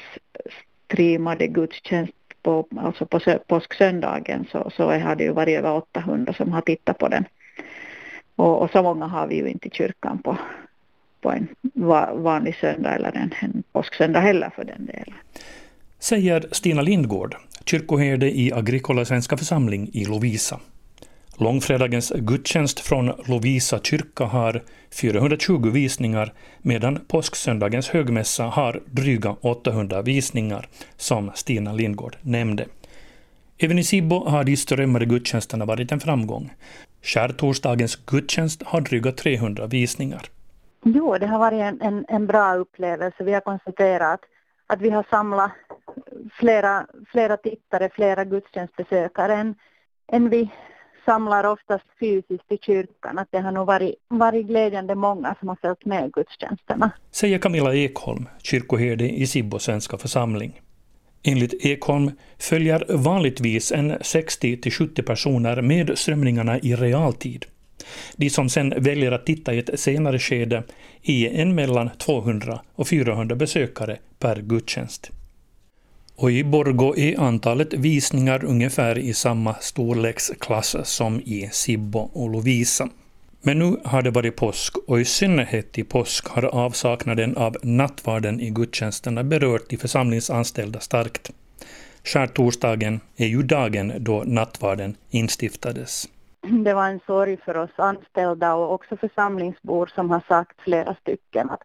streamade 0.85 1.47
gudstjänst 1.47 2.13
på, 2.43 2.67
alltså 2.77 3.07
på 3.07 3.21
påsksöndagen 3.47 4.47
så, 4.53 4.71
så 4.77 4.91
har 4.91 5.17
det 5.17 5.25
ju 5.25 5.33
varit 5.33 5.59
över 5.59 5.73
800 5.73 6.33
som 6.33 6.53
har 6.53 6.61
tittat 6.61 6.99
på 6.99 7.09
den. 7.09 7.25
Och, 8.37 8.63
och 8.63 8.71
så 8.71 8.83
många 8.83 9.07
har 9.07 9.27
vi 9.27 9.37
ju 9.37 9.49
inte 9.49 9.69
i 9.69 9.71
kyrkan 9.71 10.19
på, 10.19 10.39
på 11.21 11.31
en 11.31 11.49
vanlig 12.23 12.57
söndag 12.57 12.95
eller 12.95 13.17
en, 13.17 13.35
en 13.41 13.63
påsksöndag 13.73 14.21
heller 14.21 14.51
för 14.57 14.65
den 14.65 14.87
delen. 14.87 15.15
Säger 15.99 16.45
Stina 16.53 16.83
Lindgård, 16.83 17.37
kyrkoherde 17.67 18.31
i 18.31 18.53
Agricola 18.53 19.05
Svenska 19.05 19.37
församling 19.37 19.91
i 19.93 20.05
Lovisa. 20.05 20.61
Långfredagens 21.37 22.13
gudstjänst 22.17 22.81
från 22.81 23.13
Lovisa 23.27 23.79
kyrka 23.79 24.25
har 24.25 24.63
420 25.01 25.71
visningar 25.71 26.33
medan 26.63 26.99
påsksöndagens 27.09 27.89
högmässa 27.89 28.45
har 28.45 28.83
dryga 28.87 29.37
800 29.41 30.03
visningar, 30.03 30.69
som 30.97 31.31
Stina 31.35 31.73
Lindgård 31.73 32.17
nämnde. 32.23 32.67
Även 33.59 33.79
i 33.79 33.85
Sibbo 33.85 34.29
har 34.29 34.45
de 34.45 34.57
strömmade 34.57 35.07
gudstjänsterna 35.07 35.65
varit 35.65 35.93
en 35.93 36.01
framgång. 36.01 36.53
Skärtorsdagens 37.03 37.97
gudstjänst 37.97 38.63
har 38.63 38.81
dryga 38.81 39.13
300 39.13 39.67
visningar. 39.67 40.23
Jo, 40.85 41.19
det 41.19 41.27
har 41.27 41.39
varit 41.39 41.61
en, 41.61 41.81
en, 41.83 42.05
en 42.09 42.27
bra 42.27 42.55
upplevelse. 42.55 43.25
Vi 43.25 43.33
har 43.33 43.41
konstaterat 43.41 44.21
att 44.67 44.81
vi 44.81 44.91
har 44.91 45.07
samlat 45.11 45.53
flera, 46.31 46.87
flera 47.13 47.37
tittare, 47.37 47.91
flera 47.95 48.25
gudstjänstbesökare 48.25 49.35
än, 49.35 49.55
än 50.13 50.31
vi 50.31 50.51
samlar 51.05 51.45
oftast 51.45 51.85
fysiskt 52.01 52.53
i 52.53 52.59
kyrkan. 52.63 53.19
Att 53.19 53.29
det 53.31 53.39
har 53.39 53.53
nog 53.53 53.67
varit, 53.67 53.95
varit 54.09 54.47
glädjande 54.47 54.95
många 54.95 55.35
som 55.39 55.49
har 55.49 55.57
följt 55.57 55.85
med 55.85 56.13
gudstjänsterna. 56.13 56.91
Säger 57.11 57.39
Camilla 57.39 57.75
Ekholm, 57.75 58.29
kyrkoherde 58.43 59.09
i 59.09 59.27
Sibbo 59.27 59.59
svenska 59.59 59.99
församling. 59.99 60.61
Enligt 61.23 61.67
Ekholm 61.67 62.11
följer 62.39 62.87
vanligtvis 62.89 63.73
en 63.73 63.93
60-70 63.93 65.03
personer 65.03 65.63
med 65.63 65.99
strömningarna 65.99 66.59
i 66.59 66.75
realtid. 66.75 67.47
De 68.17 68.31
som 68.31 68.49
sen 68.49 68.75
väljer 68.77 69.13
att 69.13 69.27
titta 69.27 69.55
i 69.55 69.59
ett 69.59 69.81
senare 69.81 70.19
skede 70.19 70.63
är 71.03 71.41
en 71.41 71.55
mellan 71.55 71.91
200 71.99 72.61
och 72.75 72.89
400 72.89 73.37
besökare 73.37 73.99
per 74.19 74.37
gudstjänst. 74.37 75.11
Och 76.23 76.31
i 76.31 76.45
Borgo 76.45 76.97
är 76.97 77.21
antalet 77.21 77.75
visningar 77.75 78.45
ungefär 78.45 78.99
i 78.99 79.15
samma 79.15 79.55
storleksklass 79.55 80.77
som 80.83 81.21
i 81.21 81.49
Sibbo 81.53 81.99
och 81.99 82.31
Lovisa. 82.31 82.89
Men 83.41 83.59
nu 83.59 83.77
har 83.85 84.03
det 84.03 84.11
varit 84.11 84.37
påsk 84.37 84.77
och 84.87 85.01
i 85.01 85.05
synnerhet 85.05 85.79
i 85.79 85.85
påsk 85.85 86.29
har 86.29 86.45
avsaknaden 86.45 87.37
av 87.37 87.57
nattvarden 87.63 88.41
i 88.41 88.51
gudstjänsterna 88.51 89.25
berört 89.25 89.69
de 89.69 89.77
församlingsanställda 89.77 90.81
starkt. 90.81 91.31
Skärtorsdagen 92.05 93.01
är 93.17 93.27
ju 93.27 93.43
dagen 93.43 93.93
då 93.99 94.23
nattvarden 94.27 94.97
instiftades. 95.11 96.09
Det 96.65 96.75
var 96.75 96.89
en 96.89 97.01
sorg 97.07 97.37
för 97.37 97.57
oss 97.57 97.71
anställda 97.77 98.55
och 98.55 98.73
också 98.75 98.97
församlingsbor 98.97 99.91
som 99.95 100.11
har 100.11 100.23
sagt 100.29 100.61
flera 100.61 100.95
stycken 100.95 101.51
att, 101.51 101.63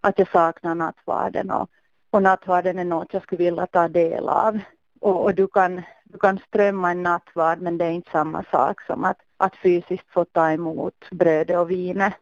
att 0.00 0.18
jag 0.18 0.28
saknar 0.28 0.74
nattvarden 0.74 1.50
och, 1.50 1.70
och 2.10 2.22
nattvarden 2.22 2.78
är 2.78 2.84
något 2.84 3.12
jag 3.12 3.22
skulle 3.22 3.44
vilja 3.44 3.66
ta 3.66 3.88
del 3.88 4.28
av. 4.28 4.58
Och, 5.00 5.24
och, 5.24 5.34
du, 5.34 5.46
kan, 5.46 5.82
du 6.04 6.18
kan 6.18 6.38
strömma 6.38 6.90
en 6.90 7.02
nattvard 7.02 7.60
men 7.60 7.78
det 7.78 7.84
är 7.84 7.90
inte 7.90 8.10
samma 8.10 8.44
sak 8.50 8.82
som 8.82 9.04
att, 9.04 9.18
att 9.36 9.56
fysiskt 9.56 10.10
få 10.10 10.24
ta 10.24 10.50
emot 10.50 11.10
brödet 11.10 11.58
och 11.58 11.70
vinet. 11.70 12.14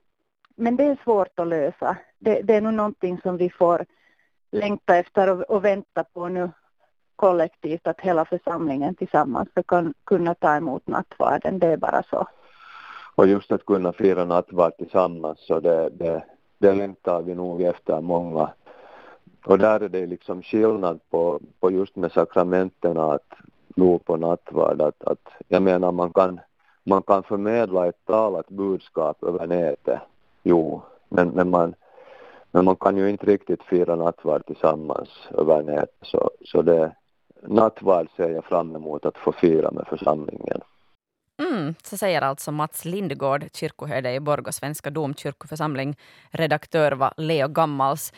Men 0.56 0.76
det 0.76 0.84
är 0.84 0.98
svårt 1.04 1.38
att 1.38 1.48
lösa. 1.48 1.96
Det, 2.18 2.42
det 2.42 2.54
är 2.54 2.60
nog 2.60 2.74
någonting 2.74 3.20
som 3.22 3.36
vi 3.36 3.50
får 3.50 3.86
längta 4.52 4.96
efter 4.96 5.28
och, 5.28 5.40
och 5.40 5.64
vänta 5.64 6.04
på 6.04 6.28
nu 6.28 6.50
kollektivt 7.16 7.86
att 7.86 8.00
hela 8.00 8.24
församlingen 8.24 8.94
tillsammans 8.94 9.48
ska 9.50 9.92
kunna 10.04 10.34
ta 10.34 10.56
emot 10.56 10.86
nattvarden. 10.86 11.58
Det 11.58 11.66
är 11.66 11.76
bara 11.76 12.02
så. 12.02 12.26
Och 13.14 13.26
just 13.26 13.52
att 13.52 13.66
kunna 13.66 13.92
fira 13.92 14.24
nattvard 14.24 14.76
tillsammans 14.76 15.46
så 15.46 15.60
det, 15.60 15.90
det, 15.90 16.24
det 16.58 16.72
längtar 16.72 17.22
vi 17.22 17.34
nog 17.34 17.62
efter 17.62 18.00
många. 18.00 18.50
Och 19.46 19.58
där 19.58 19.80
är 19.80 19.88
det 19.88 20.06
liksom 20.06 20.42
skillnad 20.42 21.00
på, 21.10 21.40
på 21.60 21.70
just 21.70 21.96
med 21.96 22.12
sakramenten 22.12 22.98
att 22.98 23.34
dop 23.68 24.10
och 24.10 24.20
nattvard. 24.20 24.82
Att, 24.82 25.02
att, 25.02 25.28
jag 25.48 25.62
menar 25.62 25.92
man 25.92 26.12
kan, 26.12 26.40
man 26.84 27.02
kan 27.02 27.22
förmedla 27.22 27.86
ett 27.86 28.04
talat 28.04 28.48
budskap 28.48 29.22
över 29.22 29.46
nätet. 29.46 30.00
Jo, 30.42 30.82
men, 31.08 31.28
men 31.28 31.50
man 31.50 31.74
men 32.50 32.64
man 32.64 32.76
kan 32.76 32.96
ju 32.96 33.10
inte 33.10 33.26
riktigt 33.26 33.62
fira 33.62 33.96
nattvard 33.96 34.46
tillsammans 34.46 35.08
över 35.38 35.62
nätet 35.62 35.94
så, 36.02 36.30
så 36.44 36.62
det, 36.62 36.92
nattvard 37.42 38.08
ser 38.16 38.30
jag 38.30 38.44
fram 38.44 38.76
emot 38.76 39.06
att 39.06 39.18
få 39.18 39.32
fira 39.32 39.70
med 39.70 39.86
församlingen. 39.86 40.60
Mm, 41.38 41.74
så 41.82 41.96
säger 41.96 42.22
alltså 42.22 42.52
Mats 42.52 42.84
Lindgård, 42.84 43.44
kyrkoherde 43.52 44.14
i 44.14 44.20
Borgå 44.20 44.52
svenska 44.52 44.90
domkyrkoförsamling. 44.90 45.96
Redaktör 46.30 46.92
var 46.92 47.14
Leo 47.16 47.48
Gammals. 47.48 48.12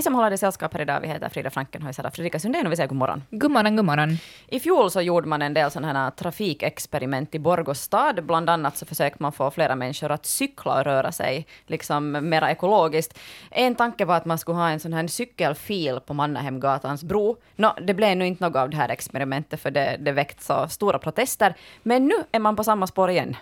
Vi 0.00 0.04
som 0.04 0.14
håller 0.14 0.30
i 0.30 0.38
sällskap 0.38 0.74
här 0.74 0.80
idag, 0.80 1.00
vi 1.00 1.08
heter 1.08 1.28
Frida 1.28 1.50
Frankenhöj, 1.50 1.94
Sara 1.94 2.10
Fredrika 2.10 2.38
Sundén 2.38 2.66
och 2.66 2.72
vi 2.72 2.76
säger 2.76 2.88
god 2.88 2.98
morgon. 2.98 3.22
God 3.30 3.50
morgon, 3.50 3.76
god 3.76 3.84
morgon. 3.84 4.18
I 4.48 4.60
fjol 4.60 4.90
så 4.90 5.00
gjorde 5.00 5.28
man 5.28 5.42
en 5.42 5.54
del 5.54 5.70
sådana 5.70 5.92
här 5.92 6.10
trafikexperiment 6.10 7.34
i 7.34 7.38
Borgå 7.38 7.74
stad. 7.74 8.24
Bland 8.24 8.50
annat 8.50 8.76
så 8.76 8.86
försökte 8.86 9.22
man 9.22 9.32
få 9.32 9.50
flera 9.50 9.76
människor 9.76 10.10
att 10.10 10.26
cykla 10.26 10.78
och 10.78 10.84
röra 10.84 11.12
sig 11.12 11.46
liksom 11.66 12.12
mera 12.12 12.50
ekologiskt. 12.50 13.18
En 13.50 13.74
tanke 13.74 14.04
var 14.04 14.16
att 14.16 14.24
man 14.24 14.38
skulle 14.38 14.58
ha 14.58 14.68
en 14.68 14.80
sån 14.80 14.92
här 14.92 15.06
cykelfil 15.06 16.00
på 16.06 16.14
Mannerheimgatans 16.14 17.04
bro. 17.04 17.36
Nå, 17.56 17.74
det 17.82 17.94
blev 17.94 18.16
nu 18.16 18.26
inte 18.26 18.44
något 18.44 18.56
av 18.56 18.70
det 18.70 18.76
här 18.76 18.88
experimentet 18.88 19.60
för 19.60 19.70
det, 19.70 19.96
det 20.00 20.12
väckte 20.12 20.44
så 20.44 20.68
stora 20.68 20.98
protester. 20.98 21.54
Men 21.82 22.06
nu 22.06 22.14
är 22.32 22.38
man 22.38 22.56
på 22.56 22.64
samma 22.64 22.86
spår 22.86 23.10
igen. 23.10 23.36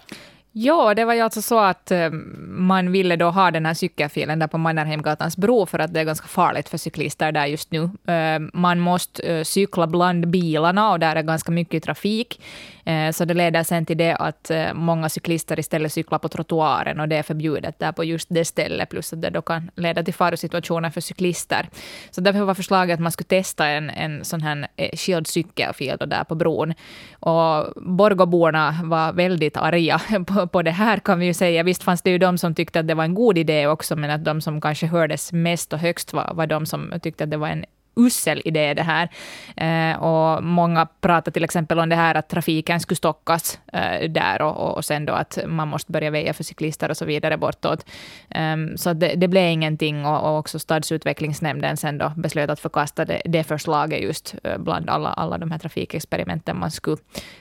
Ja, 0.60 0.94
det 0.94 1.04
var 1.04 1.14
ju 1.14 1.20
alltså 1.20 1.42
så 1.42 1.58
att 1.58 1.90
eh, 1.90 2.10
man 2.48 2.92
ville 2.92 3.16
då 3.16 3.30
ha 3.30 3.50
den 3.50 3.66
här 3.66 3.74
cykelfilen 3.74 4.38
där 4.38 4.46
på 4.46 4.58
Mannerheimgatans 4.58 5.36
bro 5.36 5.66
för 5.66 5.78
att 5.78 5.94
det 5.94 6.00
är 6.00 6.04
ganska 6.04 6.26
farligt 6.26 6.68
för 6.68 6.78
cyklister 6.78 7.32
där 7.32 7.46
just 7.46 7.70
nu. 7.70 7.90
Eh, 8.06 8.38
man 8.52 8.80
måste 8.80 9.22
eh, 9.22 9.44
cykla 9.44 9.86
bland 9.86 10.28
bilarna 10.28 10.90
och 10.90 11.00
där 11.00 11.16
är 11.16 11.22
ganska 11.22 11.52
mycket 11.52 11.82
trafik. 11.82 12.40
Eh, 12.88 13.12
så 13.12 13.24
det 13.24 13.34
leder 13.34 13.62
sen 13.62 13.86
till 13.86 13.96
det 13.96 14.16
att 14.16 14.50
eh, 14.50 14.74
många 14.74 15.08
cyklister 15.08 15.58
istället 15.58 15.92
cyklar 15.92 16.18
på 16.18 16.28
trottoaren 16.28 17.00
och 17.00 17.08
det 17.08 17.16
är 17.16 17.22
förbjudet 17.22 17.78
där 17.78 17.92
på 17.92 18.04
just 18.04 18.28
det 18.30 18.44
stället, 18.44 18.88
plus 18.90 19.12
att 19.12 19.22
det 19.22 19.30
då 19.30 19.42
kan 19.42 19.70
leda 19.76 20.02
till 20.02 20.14
farosituationer 20.14 20.90
för 20.90 21.00
cyklister. 21.00 21.68
Så 22.10 22.20
därför 22.20 22.40
var 22.40 22.54
förslaget 22.54 22.94
att 22.94 23.00
man 23.00 23.12
skulle 23.12 23.26
testa 23.26 23.66
en, 23.66 23.90
en 23.90 24.24
sån 24.24 24.42
här 24.42 24.68
eh, 24.76 24.96
skild 24.96 25.26
cykelfil 25.26 25.96
där 26.06 26.24
på 26.24 26.34
bron. 26.34 26.74
Och 27.12 27.72
Borgåborna 27.76 28.74
var 28.84 29.12
väldigt 29.12 29.56
arga 29.56 30.00
på 30.26 30.46
på 30.46 30.62
det 30.62 30.70
här 30.70 30.98
kan 30.98 31.18
vi 31.18 31.26
ju 31.26 31.34
säga. 31.34 31.62
Visst 31.62 31.82
fanns 31.82 32.02
det 32.02 32.10
ju 32.10 32.18
de 32.18 32.38
som 32.38 32.54
tyckte 32.54 32.80
att 32.80 32.88
det 32.88 32.94
var 32.94 33.04
en 33.04 33.14
god 33.14 33.38
idé 33.38 33.66
också, 33.66 33.96
men 33.96 34.10
att 34.10 34.24
de 34.24 34.40
som 34.40 34.60
kanske 34.60 34.86
hördes 34.86 35.32
mest 35.32 35.72
och 35.72 35.78
högst 35.78 36.12
var, 36.12 36.34
var 36.34 36.46
de 36.46 36.66
som 36.66 36.92
tyckte 37.02 37.24
att 37.24 37.30
det 37.30 37.36
var 37.36 37.48
en 37.48 37.64
usel 37.98 38.42
idé 38.44 38.74
det 38.74 38.82
här. 38.82 39.08
Eh, 39.56 40.02
och 40.02 40.44
många 40.44 40.86
pratar 41.00 41.32
till 41.32 41.44
exempel 41.44 41.78
om 41.78 41.88
det 41.88 41.96
här 41.96 42.14
att 42.14 42.28
trafiken 42.28 42.80
skulle 42.80 42.96
stockas 42.96 43.60
eh, 43.72 44.10
där 44.10 44.42
och, 44.42 44.76
och 44.76 44.84
sen 44.84 45.06
då 45.06 45.12
att 45.12 45.38
man 45.46 45.68
måste 45.68 45.92
börja 45.92 46.10
väja 46.10 46.32
för 46.32 46.44
cyklister 46.44 46.90
och 46.90 46.96
så 46.96 47.04
vidare 47.04 47.36
bortåt. 47.36 47.86
Um, 48.34 48.76
så 48.76 48.92
det, 48.92 49.14
det 49.16 49.28
blev 49.28 49.50
ingenting 49.50 50.06
och, 50.06 50.30
och, 50.30 50.38
också 50.38 50.58
stadsutvecklingsnämnden 50.58 51.76
sen 51.76 51.98
då 51.98 52.12
beslöt 52.16 52.50
att 52.50 52.60
förkasta 52.60 53.04
det, 53.04 53.22
det 53.24 53.44
förslaget 53.44 54.02
just 54.02 54.34
eh, 54.44 54.58
bland 54.58 54.90
alla, 54.90 55.08
alla 55.08 55.38
de 55.38 55.50
här 55.50 55.58
trafikexperimenten 55.58 56.58
man 56.58 56.70
skulle, 56.70 56.96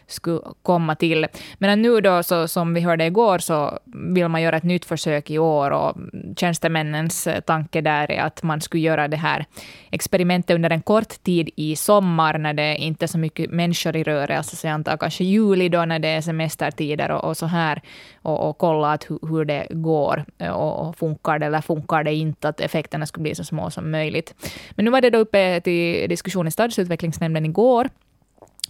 skulle 0.07 0.41
komma 0.63 0.95
till. 0.95 1.27
Men 1.57 1.81
nu 1.81 2.01
då, 2.01 2.23
så, 2.23 2.47
som 2.47 2.73
vi 2.73 2.81
hörde 2.81 3.05
igår, 3.05 3.39
så 3.39 3.79
vill 3.85 4.27
man 4.27 4.41
göra 4.41 4.57
ett 4.57 4.63
nytt 4.63 4.85
försök 4.85 5.29
i 5.29 5.37
år 5.37 5.71
och 5.71 5.97
tjänstemännens 6.37 7.27
eh, 7.27 7.39
tanke 7.39 7.81
där 7.81 8.11
är 8.11 8.21
att 8.21 8.43
man 8.43 8.61
skulle 8.61 8.83
göra 8.83 9.07
det 9.07 9.17
här 9.17 9.45
experimentet 9.91 10.46
inte 10.47 10.55
under 10.55 10.69
en 10.69 10.81
kort 10.81 11.23
tid 11.23 11.49
i 11.55 11.75
sommar 11.75 12.37
när 12.37 12.53
det 12.53 12.75
inte 12.75 13.05
är 13.05 13.07
så 13.07 13.17
mycket 13.17 13.51
människor 13.51 13.95
i 13.95 14.03
rörelse, 14.03 14.37
alltså, 14.37 14.55
så 14.55 14.67
jag 14.67 14.73
antar 14.73 14.97
kanske 14.97 15.23
juli 15.23 15.69
då 15.69 15.85
när 15.85 15.99
det 15.99 16.07
är 16.07 16.21
semestertider 16.21 17.11
och, 17.11 17.23
och 17.23 17.37
så 17.37 17.45
här, 17.45 17.81
och, 18.21 18.49
och 18.49 18.57
kolla 18.57 18.93
att 18.93 19.09
hur, 19.09 19.19
hur 19.27 19.45
det 19.45 19.67
går. 19.69 20.25
Och, 20.39 20.87
och 20.87 20.97
funkar 20.97 21.39
det 21.39 21.45
eller 21.45 21.61
funkar 21.61 22.03
det 22.03 22.13
inte, 22.13 22.49
att 22.49 22.61
effekterna 22.61 23.05
skulle 23.05 23.23
bli 23.23 23.35
så 23.35 23.43
små 23.43 23.69
som 23.69 23.91
möjligt. 23.91 24.35
Men 24.75 24.85
nu 24.85 24.91
var 24.91 25.01
det 25.01 25.09
då 25.09 25.17
uppe 25.17 25.61
till 25.61 26.09
diskussion 26.09 26.47
i 26.47 26.51
stadsutvecklingsnämnden 26.51 27.45
igår, 27.45 27.89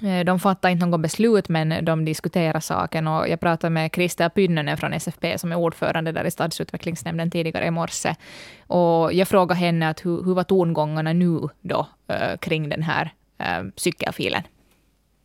Eh, 0.04 0.26
de 0.26 0.40
fattar 0.40 0.70
inte 0.70 0.86
något 0.86 1.02
beslut, 1.02 1.50
men 1.50 1.86
de 1.86 2.06
diskuterar 2.06 2.60
saken. 2.60 3.08
Och 3.08 3.28
jag 3.30 3.40
pratade 3.40 3.72
med 3.72 3.92
Christer 3.96 4.30
Pynnönen 4.30 4.78
från 4.78 4.94
SFP, 4.94 5.38
som 5.38 5.52
är 5.52 5.56
ordförande 5.56 6.12
där 6.12 6.26
i 6.26 6.32
stadsutvecklingsnämnden 6.32 7.32
tidigare 7.32 7.66
i 7.66 7.72
morse. 7.72 8.10
Och 8.68 9.14
jag 9.14 9.28
frågade 9.28 9.60
henne 9.60 9.90
att 9.90 10.06
hur, 10.06 10.24
hur 10.24 10.36
var 10.36 10.44
tongångarna 10.44 11.14
nu 11.14 11.40
då, 11.62 11.88
eh, 12.10 12.38
kring 12.38 12.70
den 12.70 12.84
här 12.84 13.10
äh, 13.38 13.64
cykelfilen? 13.76 14.44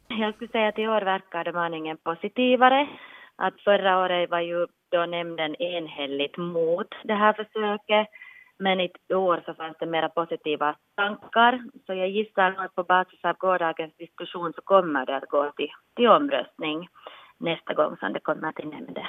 Jag 0.09 0.35
skulle 0.35 0.51
säga 0.51 0.69
att 0.69 0.79
i 0.79 0.87
år 0.87 1.03
verkar 1.03 1.45
de 1.45 1.57
aningen 1.57 1.97
positivare. 2.05 2.89
Att 3.37 3.61
förra 3.65 3.99
året 3.99 4.31
var 4.31 4.41
ju 4.41 4.67
då 4.91 5.07
nämnden 5.07 5.63
enhälligt 5.63 6.37
mot 6.37 6.89
det 7.05 7.15
här 7.15 7.33
försöket. 7.33 8.09
Men 8.63 8.81
i 8.81 8.91
år 9.15 9.43
så 9.47 9.55
fanns 9.55 9.77
det 9.81 9.87
mera 9.87 10.09
positiva 10.09 10.75
tankar. 10.95 11.63
Så 11.87 11.95
jag 11.95 12.09
gissar 12.09 12.55
att 12.59 12.75
på 12.75 12.83
basis 12.83 13.25
av 13.25 13.37
gårdagens 13.37 13.97
diskussion 13.97 14.53
så 14.53 14.63
kommer 14.63 15.07
det 15.07 15.17
att 15.17 15.29
gå 15.29 15.53
till, 15.57 15.73
till 15.97 16.09
omröstning 16.09 16.89
nästa 17.39 17.75
gång 17.75 17.97
som 17.97 18.13
det 18.13 18.21
kommer 18.21 18.53
till 18.53 18.69
nämnden. 18.69 19.07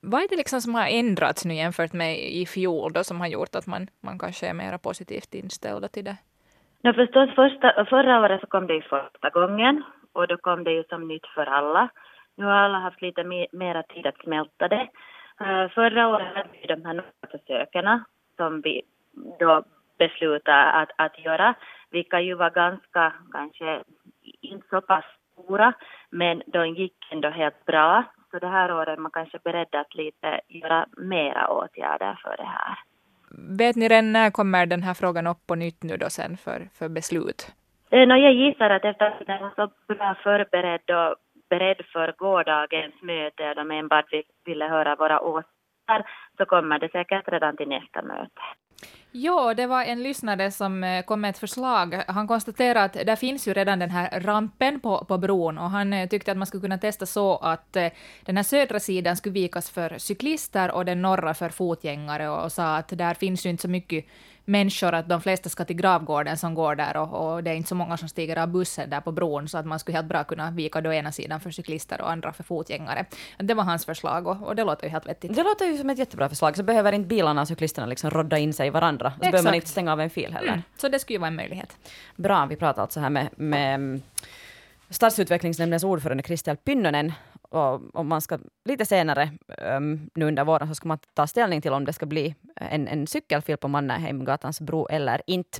Vad 0.00 0.22
är 0.22 0.28
det 0.28 0.36
liksom 0.36 0.60
som 0.60 0.74
har 0.74 0.86
ändrats 0.86 1.44
nu 1.44 1.54
jämfört 1.54 1.92
med 1.92 2.18
i 2.18 2.46
fjol 2.46 2.92
då 2.92 3.04
som 3.04 3.20
har 3.20 3.26
gjort 3.26 3.54
att 3.54 3.66
man, 3.66 3.86
man 4.00 4.18
kanske 4.18 4.46
är 4.46 4.54
mer 4.54 4.78
positivt 4.78 5.34
inställd 5.34 5.92
till 5.92 6.04
det? 6.04 6.16
No, 6.82 6.92
förstås, 6.92 7.34
första, 7.34 7.84
förra 7.84 8.20
året 8.20 8.40
så 8.40 8.46
kom 8.46 8.66
det 8.66 8.74
ju 8.74 8.82
första 8.82 9.30
gången 9.30 9.82
och 10.12 10.28
då 10.28 10.36
kom 10.36 10.64
det 10.64 10.72
ju 10.72 10.84
som 10.84 11.08
nytt 11.08 11.26
för 11.34 11.46
alla. 11.46 11.88
Nu 12.36 12.44
har 12.44 12.52
alla 12.52 12.78
haft 12.78 13.02
lite 13.02 13.24
mer, 13.24 13.46
mera 13.52 13.82
tid 13.82 14.06
att 14.06 14.22
smälta 14.24 14.68
det. 14.68 14.88
Uh, 15.40 15.68
förra 15.74 16.08
året 16.08 16.34
hade 16.34 16.48
vi 16.52 16.66
de 16.66 16.84
här 16.84 17.04
försöken 17.30 17.86
som 18.36 18.60
vi 18.60 18.82
då 19.38 19.62
beslutade 19.98 20.72
att, 20.72 20.90
att 20.96 21.18
göra, 21.18 21.54
vilka 21.90 22.20
ju 22.20 22.34
var 22.34 22.50
ganska, 22.50 23.12
kanske 23.32 23.82
inte 24.40 24.66
så 24.70 24.80
pass 24.80 25.04
stora, 25.32 25.72
men 26.10 26.42
de 26.46 26.66
gick 26.66 26.96
ändå 27.10 27.28
helt 27.28 27.64
bra. 27.64 28.04
Så 28.30 28.38
det 28.38 28.48
här 28.48 28.72
året 28.72 28.88
är 28.88 28.96
man 28.96 29.10
kanske 29.10 29.38
beredd 29.44 29.74
att 29.74 29.94
lite 29.94 30.40
göra 30.48 30.86
mera 30.96 31.48
åtgärder 31.48 32.18
för 32.22 32.36
det 32.36 32.46
här. 32.46 32.78
Vet 33.58 33.76
ni 33.76 33.88
redan 33.88 34.12
när 34.12 34.30
kommer 34.30 34.66
den 34.66 34.82
här 34.82 34.94
frågan 34.94 35.26
upp 35.26 35.46
på 35.46 35.54
nytt 35.54 35.82
nu 35.82 35.96
då 35.96 36.10
sen 36.10 36.36
för, 36.36 36.68
för 36.78 36.88
beslut? 36.88 37.54
Eh, 37.90 38.06
no, 38.08 38.14
jag 38.14 38.32
gissar 38.32 38.70
att 38.70 38.84
efter 38.84 39.06
att 39.06 39.26
den 39.26 39.42
var 39.42 39.52
så 39.56 39.94
bra 39.94 40.14
förberedd 40.22 40.90
och 40.90 41.16
beredd 41.48 41.82
för 41.92 42.14
gårdagens 42.18 43.02
möte, 43.02 43.54
de 43.54 43.70
enbart 43.70 44.12
ville 44.44 44.64
höra 44.64 44.96
våra 44.96 45.20
åsikter 45.20 45.55
så 46.36 46.44
kommer 46.44 46.78
det 46.78 46.88
säkert 46.92 47.28
redan 47.28 47.56
till 47.56 47.68
nästa 47.68 48.02
möte. 48.02 48.40
Ja, 49.12 49.54
det 49.54 49.66
var 49.66 49.84
en 49.84 50.02
lyssnare 50.02 50.50
som 50.50 50.84
eh, 50.84 51.04
kom 51.04 51.20
med 51.20 51.30
ett 51.30 51.38
förslag. 51.38 52.02
Han 52.08 52.28
konstaterade 52.28 52.84
att 52.84 52.92
det 52.92 53.16
finns 53.16 53.48
ju 53.48 53.52
redan 53.52 53.78
den 53.78 53.90
här 53.90 54.20
rampen 54.20 54.80
på, 54.80 55.04
på 55.04 55.18
bron 55.18 55.58
och 55.58 55.70
han 55.70 55.92
eh, 55.92 56.08
tyckte 56.08 56.32
att 56.32 56.38
man 56.38 56.46
skulle 56.46 56.60
kunna 56.60 56.78
testa 56.78 57.06
så 57.06 57.36
att 57.36 57.76
eh, 57.76 57.88
den 58.24 58.36
här 58.36 58.44
södra 58.44 58.80
sidan 58.80 59.16
skulle 59.16 59.32
vikas 59.32 59.70
för 59.70 59.98
cyklister 59.98 60.70
och 60.70 60.84
den 60.84 61.02
norra 61.02 61.34
för 61.34 61.48
fotgängare 61.48 62.28
och, 62.28 62.44
och 62.44 62.52
sa 62.52 62.76
att 62.76 62.88
där 62.88 63.14
finns 63.14 63.46
ju 63.46 63.50
inte 63.50 63.62
så 63.62 63.68
mycket 63.68 64.04
människor 64.46 64.94
att 64.94 65.08
de 65.08 65.20
flesta 65.20 65.48
ska 65.48 65.64
till 65.64 65.76
gravgården 65.76 66.36
som 66.36 66.54
går 66.54 66.74
där 66.74 66.96
och, 66.96 67.34
och, 67.34 67.44
det 67.44 67.50
är 67.50 67.54
inte 67.54 67.68
så 67.68 67.74
många 67.74 67.96
som 67.96 68.08
stiger 68.08 68.36
av 68.36 68.48
bussen 68.48 68.90
där 68.90 69.00
på 69.00 69.12
bron 69.12 69.48
så 69.48 69.58
att 69.58 69.66
man 69.66 69.78
skulle 69.78 69.96
helt 69.96 70.08
bra 70.08 70.24
kunna 70.24 70.50
vika 70.50 70.80
då 70.80 70.92
ena 70.92 71.12
sidan 71.12 71.40
för 71.40 71.50
cyklister 71.50 72.00
och 72.00 72.10
andra 72.10 72.32
för 72.32 72.42
fotgängare. 72.42 73.06
Det 73.38 73.54
var 73.54 73.64
hans 73.64 73.86
förslag 73.86 74.26
och, 74.26 74.42
och 74.42 74.56
det 74.56 74.64
låter 74.64 74.84
ju 74.84 74.90
helt 74.90 75.06
vettigt. 75.06 75.36
Det 75.36 75.42
låter 75.42 75.66
ju 75.66 75.78
som 75.78 75.90
ett 75.90 75.98
jättebra 75.98 76.28
förslag, 76.28 76.56
så 76.56 76.62
behöver 76.62 76.92
inte 76.92 77.08
bilarna 77.08 77.40
och 77.40 77.48
cyklisterna 77.48 77.86
liksom 77.86 78.10
rodda 78.10 78.38
in 78.38 78.52
sig 78.52 78.66
i 78.66 78.70
varandra. 78.70 79.12
Så 79.12 79.18
behöver 79.18 79.42
man 79.42 79.54
inte 79.54 79.68
stänga 79.68 79.92
av 79.92 80.00
en 80.00 80.10
fil 80.10 80.32
heller. 80.32 80.52
Mm. 80.52 80.62
Så 80.76 80.88
det 80.88 80.98
skulle 80.98 81.14
ju 81.14 81.20
vara 81.20 81.28
en 81.28 81.36
möjlighet. 81.36 81.76
Bra, 82.16 82.46
vi 82.46 82.56
pratar 82.56 82.82
alltså 82.82 83.00
här 83.00 83.10
med, 83.10 83.28
med 83.36 84.00
Stadsutvecklingsnämndens 84.90 85.84
ordförande 85.84 86.22
Kristian 86.22 86.56
Pynnönen 86.56 87.12
och 87.48 87.94
om 87.94 88.08
man 88.08 88.20
ska 88.20 88.38
lite 88.64 88.86
senare 88.86 89.30
um, 89.76 90.10
nu 90.14 90.24
under 90.24 90.44
våren 90.44 90.68
så 90.68 90.74
ska 90.74 90.88
man 90.88 90.98
ta 91.14 91.26
ställning 91.26 91.62
till 91.62 91.72
om 91.72 91.84
det 91.84 91.92
ska 91.92 92.06
bli 92.06 92.34
en, 92.56 92.88
en 92.88 93.06
cykelfil 93.06 93.56
på 93.56 93.68
Mannerheimgatans 93.68 94.60
bro 94.60 94.86
eller 94.86 95.22
inte. 95.26 95.58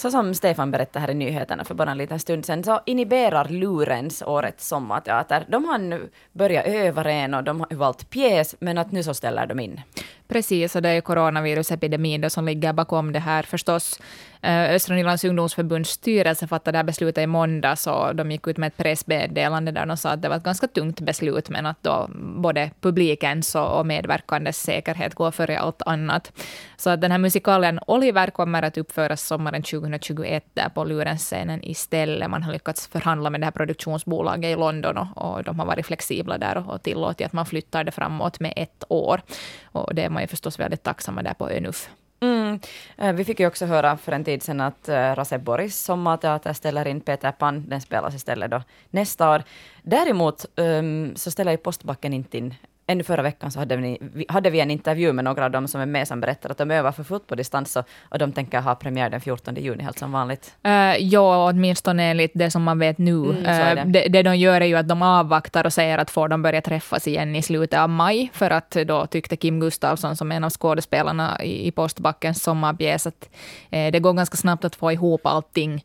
Så 0.00 0.10
som 0.10 0.34
Stefan 0.34 0.70
berättade 0.70 1.00
här 1.00 1.10
i 1.10 1.14
nyheterna 1.14 1.64
för 1.64 1.74
bara 1.74 1.90
en 1.90 1.98
liten 1.98 2.18
stund 2.18 2.44
sedan 2.44 2.64
så 2.64 2.80
inhiberar 2.86 3.48
Lurens 3.48 4.22
årets 4.22 4.68
sommarteater. 4.68 5.46
De 5.48 5.64
har 5.64 5.78
nu 5.78 6.10
börjat 6.32 6.66
öva 6.66 7.04
redan 7.04 7.34
och 7.34 7.44
de 7.44 7.60
har 7.60 7.76
valt 7.76 8.10
pjäs 8.10 8.54
men 8.60 8.78
att 8.78 8.92
nu 8.92 9.02
så 9.02 9.14
ställer 9.14 9.46
de 9.46 9.60
in. 9.60 9.80
Precis, 10.28 10.76
och 10.76 10.82
det 10.82 10.88
är 10.88 11.00
coronavirusepidemin 11.00 12.30
som 12.30 12.44
ligger 12.44 12.72
bakom 12.72 13.12
det 13.12 13.18
här 13.18 13.42
förstås. 13.42 14.00
Eh, 14.42 14.74
Östra 14.74 14.94
Nylands 14.94 15.24
ungdomsförbunds 15.24 15.90
styrelse 15.90 16.46
fattade 16.46 16.72
det 16.72 16.78
här 16.78 16.84
beslutet 16.84 17.24
i 17.24 17.26
måndags 17.26 17.86
och 17.86 18.16
de 18.16 18.30
gick 18.30 18.46
ut 18.46 18.56
med 18.56 18.66
ett 18.66 18.76
pressmeddelande 18.76 19.72
där 19.72 19.86
de 19.86 19.96
sa 19.96 20.10
att 20.10 20.22
det 20.22 20.28
var 20.28 20.36
ett 20.36 20.42
ganska 20.42 20.68
tungt 20.68 21.00
beslut 21.00 21.50
men 21.50 21.66
att 21.66 21.82
då 21.82 22.10
både 22.36 22.70
publikens 22.80 23.54
och 23.54 23.86
medverkandes 23.86 24.62
säkerhet 24.62 25.14
går 25.14 25.30
före 25.30 25.58
allt 25.58 25.82
annat. 25.86 26.32
Så 26.76 26.90
att 26.90 27.00
den 27.00 27.10
här 27.10 27.18
musikalen 27.18 27.80
Oliver 27.86 28.30
kommer 28.30 28.62
att 28.62 28.78
uppföras 28.78 29.26
sommaren 29.26 29.62
2021 29.62 30.44
där 30.54 30.68
på 30.68 30.84
Lurenscenen 30.84 31.64
istället. 31.64 32.30
Man 32.30 32.42
har 32.42 32.52
lyckats 32.52 32.86
förhandla 32.86 33.30
med 33.30 33.40
det 33.40 33.44
här 33.44 33.52
produktionsbolaget 33.52 34.44
i 34.44 34.56
London 34.56 34.96
och, 34.96 35.36
och 35.36 35.44
de 35.44 35.58
har 35.58 35.66
varit 35.66 35.86
flexibla 35.86 36.38
där 36.38 36.70
och 36.70 36.82
tillåtit 36.82 37.26
att 37.26 37.32
man 37.32 37.46
flyttar 37.46 37.84
det 37.84 37.92
framåt 37.92 38.40
med 38.40 38.52
ett 38.56 38.84
år. 38.88 39.20
Och 39.64 39.94
det 39.94 40.02
är 40.02 40.10
man 40.10 40.22
ju 40.22 40.26
förstås 40.26 40.58
väldigt 40.58 40.82
tacksamma 40.82 41.22
där 41.22 41.34
på 41.34 41.50
ÖNUF. 41.50 41.90
Mm. 42.20 42.60
Eh, 42.96 43.12
vi 43.12 43.24
fick 43.24 43.40
ju 43.40 43.46
också 43.46 43.66
höra 43.66 43.96
för 43.96 44.12
en 44.12 44.24
tid 44.24 44.42
sedan 44.42 44.60
att 44.60 44.88
eh, 44.88 45.14
Rase 45.14 45.38
Boris 45.38 45.78
sommarteater 45.78 46.52
ställer 46.52 46.88
in 46.88 47.00
Peter 47.00 47.32
Pan. 47.32 47.68
Den 47.68 47.80
spelas 47.80 48.14
istället 48.14 48.50
då 48.50 48.62
nästa 48.90 49.30
år. 49.30 49.42
Däremot 49.82 50.46
um, 50.56 51.16
så 51.16 51.30
ställer 51.30 51.52
ju 51.52 51.56
Postbacken 51.56 52.12
inte 52.12 52.38
in 52.38 52.54
ännu 52.88 53.04
förra 53.04 53.22
veckan 53.22 53.50
så 53.50 53.58
hade 53.58 53.76
vi, 53.76 53.98
hade 54.28 54.50
vi 54.50 54.60
en 54.60 54.70
intervju 54.70 55.12
med 55.12 55.24
några 55.24 55.44
av 55.44 55.50
dem 55.50 55.68
som 55.68 55.80
är 55.80 55.86
med 55.86 56.08
som 56.08 56.20
berättade 56.20 56.52
att 56.52 56.58
de 56.58 56.70
övar 56.70 56.92
för 56.92 57.04
fullt 57.04 57.26
på 57.26 57.34
distans 57.34 57.76
och, 57.76 57.84
och 58.02 58.18
de 58.18 58.32
tänker 58.32 58.60
ha 58.60 58.74
premiär 58.74 59.10
den 59.10 59.20
14 59.20 59.54
juni 59.54 59.82
helt 59.82 59.98
som 59.98 60.12
vanligt. 60.12 60.54
Uh, 60.66 60.96
ja, 60.96 61.48
åtminstone 61.48 62.02
enligt 62.02 62.30
det 62.34 62.50
som 62.50 62.62
man 62.62 62.78
vet 62.78 62.98
nu. 62.98 63.12
Mm, 63.12 63.36
uh, 63.36 63.44
det. 63.44 63.84
det. 63.86 64.08
det. 64.08 64.22
de 64.22 64.36
gör 64.36 64.60
är 64.60 64.66
ju 64.66 64.76
att 64.76 64.88
de 64.88 65.02
avvaktar 65.02 65.66
och 65.66 65.72
säger 65.72 65.98
att 65.98 66.10
får 66.10 66.28
de 66.28 66.42
börja 66.42 66.60
träffas 66.60 67.06
igen 67.06 67.36
i 67.36 67.42
slutet 67.42 67.78
av 67.78 67.90
maj, 67.90 68.30
för 68.32 68.50
att 68.50 68.70
då 68.70 69.06
tyckte 69.06 69.36
Kim 69.36 69.60
Gustafsson 69.60 70.16
som 70.16 70.32
en 70.32 70.44
av 70.44 70.50
skådespelarna 70.50 71.42
i, 71.42 71.66
i 71.66 71.70
Postbackens 71.70 72.42
sommarpjäs 72.42 73.06
att 73.06 73.28
uh, 73.74 73.92
det 73.92 74.00
går 74.00 74.12
ganska 74.12 74.36
snabbt 74.36 74.64
att 74.64 74.76
få 74.76 74.92
ihop 74.92 75.26
allting 75.26 75.84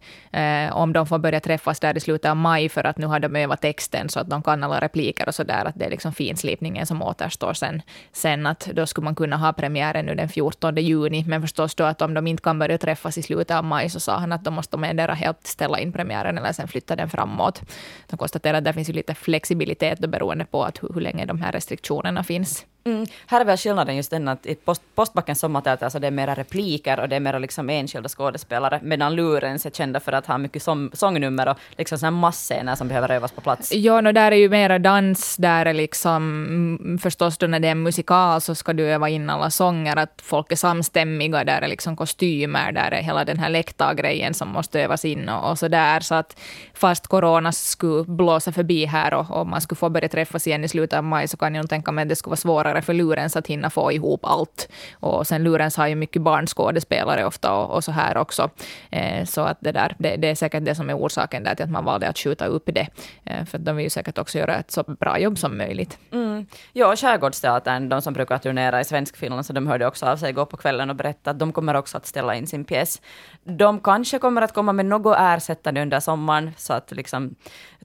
om 0.71 0.93
de 0.93 1.07
får 1.07 1.19
börja 1.19 1.39
träffas 1.39 1.79
där 1.79 1.97
i 1.97 1.99
slutet 1.99 2.29
av 2.29 2.37
maj, 2.37 2.69
för 2.69 2.83
att 2.83 2.97
nu 2.97 3.05
har 3.05 3.19
de 3.19 3.35
övat 3.35 3.61
texten 3.61 4.09
så 4.09 4.19
att 4.19 4.29
de 4.29 4.43
kan 4.43 4.63
alla 4.63 4.81
repliker 4.81 5.27
och 5.27 5.35
så 5.35 5.43
där, 5.43 5.65
att 5.65 5.75
det 5.75 5.85
är 5.85 5.89
liksom 5.89 6.13
finslipningen 6.13 6.85
som 6.93 7.01
återstår 7.01 7.53
sen. 7.53 7.81
Sen 8.11 8.45
att 8.45 8.69
då 8.73 8.85
skulle 8.85 9.05
man 9.05 9.15
kunna 9.15 9.37
ha 9.37 9.53
premiären 9.53 10.05
nu 10.05 10.15
den 10.15 10.29
14 10.29 10.75
juni, 10.75 11.25
men 11.27 11.41
förstås 11.41 11.75
då 11.75 11.83
att 11.83 12.01
om 12.01 12.13
de 12.13 12.27
inte 12.27 12.43
kan 12.43 12.59
börja 12.59 12.77
träffas 12.77 13.17
i 13.17 13.21
slutet 13.21 13.57
av 13.57 13.63
maj 13.63 13.89
så 13.89 13.99
sa 13.99 14.17
han 14.17 14.31
att 14.31 14.43
då 14.43 14.51
måste 14.51 14.77
de 14.77 14.83
endera 14.83 15.13
helt 15.13 15.47
ställa 15.47 15.79
in 15.79 15.91
premiären 15.91 16.37
eller 16.37 16.53
sen 16.53 16.67
flytta 16.67 16.95
den 16.95 17.09
framåt. 17.09 17.61
De 18.09 18.17
konstaterar 18.17 18.57
att 18.57 18.63
det 18.63 18.73
finns 18.73 18.89
ju 18.89 18.93
lite 18.93 19.15
flexibilitet 19.15 19.99
då 19.99 20.07
beroende 20.07 20.45
på 20.45 20.63
att 20.63 20.83
hur, 20.83 20.93
hur 20.93 21.01
länge 21.01 21.25
de 21.25 21.41
här 21.41 21.51
restriktionerna 21.51 22.23
finns. 22.23 22.65
Mm. 22.85 23.05
Här 23.27 23.41
är 23.41 23.45
väl 23.45 23.57
skillnaden 23.57 23.95
just 23.95 24.11
den 24.11 24.27
att 24.27 24.45
i 24.45 24.55
post, 24.55 24.81
Postbackens 24.95 25.39
sommarteater 25.39 25.89
så 25.89 25.99
det 25.99 26.07
är 26.07 26.11
mera 26.11 26.33
repliker 26.33 26.99
och 26.99 27.09
det 27.09 27.15
är 27.15 27.19
mera 27.19 27.39
liksom 27.39 27.69
enskilda 27.69 28.09
skådespelare, 28.09 28.79
medan 28.83 29.15
Lurens 29.15 29.65
är 29.65 29.69
kända 29.69 29.99
för 29.99 30.11
att 30.11 30.25
ha 30.25 30.37
mycket 30.37 30.63
som, 30.63 30.91
sångnummer 30.93 31.47
och 31.47 31.57
liksom 31.77 31.97
såna 31.97 32.11
massscener 32.11 32.75
som 32.75 32.87
behöver 32.87 33.11
övas 33.11 33.31
på 33.31 33.41
plats. 33.41 33.73
Ja, 33.73 34.01
no, 34.01 34.11
där 34.11 34.31
är 34.31 34.35
ju 34.35 34.49
mera 34.49 34.79
dans, 34.79 35.37
där 35.37 35.65
är 35.65 35.73
liksom 35.73 36.45
mm, 36.45 36.97
förstås 36.97 37.37
då 37.37 37.47
när 37.47 37.59
det 37.59 37.67
är 37.67 37.71
en 37.71 37.83
musikal 37.83 38.41
så 38.41 38.55
ska 38.55 38.73
du 38.73 38.83
öva 38.83 39.09
in 39.09 39.29
alla 39.29 39.49
sånger, 39.49 39.97
att 39.97 40.21
folk 40.23 40.51
är 40.51 40.55
samstämmiga, 40.55 41.43
där 41.43 41.61
är 41.61 41.67
liksom 41.67 41.95
kostymer, 41.95 42.71
där 42.71 42.91
är 42.91 43.01
hela 43.01 43.25
den 43.25 43.39
här 43.39 43.49
läktargrejen 43.49 44.33
som 44.33 44.49
måste 44.49 44.81
övas 44.81 45.05
in 45.05 45.29
och, 45.29 45.51
och 45.51 45.59
så 45.59 45.67
där. 45.67 45.99
Så 45.99 46.15
att 46.15 46.39
fast 46.73 47.07
corona 47.07 47.51
skulle 47.51 48.03
blåsa 48.03 48.51
förbi 48.51 48.85
här 48.85 49.13
och, 49.13 49.31
och 49.31 49.47
man 49.47 49.61
skulle 49.61 49.77
få 49.77 49.89
börja 49.89 50.09
träffas 50.09 50.47
igen 50.47 50.63
i 50.63 50.67
slutet 50.67 50.97
av 50.97 51.03
maj 51.03 51.27
så 51.27 51.37
kan 51.37 51.55
jag 51.55 51.61
nog 51.61 51.69
tänka 51.69 51.91
mig 51.91 52.01
att 52.01 52.09
det 52.09 52.15
skulle 52.15 52.31
vara 52.31 52.37
svårare 52.37 52.72
svårare 52.73 52.81
för 52.81 52.93
Lurens 52.93 53.35
att 53.35 53.47
hinna 53.47 53.69
få 53.69 53.91
ihop 53.91 54.25
allt. 54.25 54.69
Och 55.01 55.27
sen 55.27 55.43
Lurens 55.43 55.77
har 55.77 55.87
ju 55.87 55.95
mycket 55.95 56.21
barnskådespelare 56.21 57.25
ofta 57.25 57.53
och, 57.53 57.75
och 57.75 57.83
så 57.83 57.91
här 57.91 58.17
också. 58.17 58.49
Eh, 58.91 59.25
så 59.25 59.41
att 59.41 59.57
det, 59.61 59.71
där, 59.71 59.95
det, 59.99 60.17
det, 60.17 60.29
är 60.29 60.35
säkert 60.35 60.65
det 60.65 60.75
som 60.75 60.89
är 60.89 60.97
orsaken 60.97 61.43
där 61.43 61.55
till 61.55 61.65
att 61.65 61.71
man 61.71 61.85
valde 61.85 62.09
att 62.09 62.17
skjuta 62.17 62.45
upp 62.45 62.69
det. 62.73 62.87
Eh, 63.25 63.45
för 63.45 63.59
de 63.59 63.75
vill 63.75 63.83
ju 63.83 63.89
säkert 63.89 64.17
också 64.17 64.37
göra 64.37 64.55
ett 64.55 64.71
så 64.71 64.83
bra 64.83 65.19
jobb 65.19 65.37
som 65.37 65.57
möjligt. 65.57 65.97
Mm. 66.11 66.32
Mm, 66.33 66.45
ja, 66.73 66.95
Skärgårdsteatern, 66.95 67.89
de 67.89 68.01
som 68.01 68.13
brukar 68.13 68.37
turnera 68.37 68.81
i 68.81 68.85
Svenskfinland, 68.85 69.45
så 69.45 69.53
de 69.53 69.67
hörde 69.67 69.87
också 69.87 70.05
av 70.05 70.17
sig 70.17 70.29
igår 70.29 70.45
på 70.45 70.57
kvällen 70.57 70.89
och 70.89 70.95
berättade 70.95 71.31
att 71.31 71.39
de 71.39 71.53
kommer 71.53 71.73
också 71.73 71.97
att 71.97 72.05
ställa 72.05 72.35
in 72.35 72.47
sin 72.47 72.63
pjäs. 72.65 73.01
De 73.43 73.79
kanske 73.79 74.19
kommer 74.19 74.41
att 74.41 74.53
komma 74.53 74.73
med 74.73 74.85
något 74.85 75.17
ersättande 75.19 75.81
under 75.81 75.99
sommaren, 75.99 76.51
så 76.57 76.73
att 76.73 76.91
liksom 76.91 77.35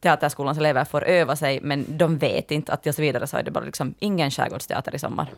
Teaterskolans 0.00 0.58
elever 0.58 0.84
får 0.84 1.04
öva 1.04 1.36
sig, 1.36 1.60
men 1.62 1.84
de 1.88 2.18
vet 2.18 2.50
inte 2.50 2.72
att 2.72 2.82
tills 2.82 2.98
vidare 2.98 3.26
så 3.26 3.36
är 3.36 3.42
det 3.42 3.50
bara 3.50 3.64
liksom 3.64 3.94
ingen 3.98 4.30
skärgårdsteater 4.30 4.94
i 4.94 4.98
sommar. 4.98 5.28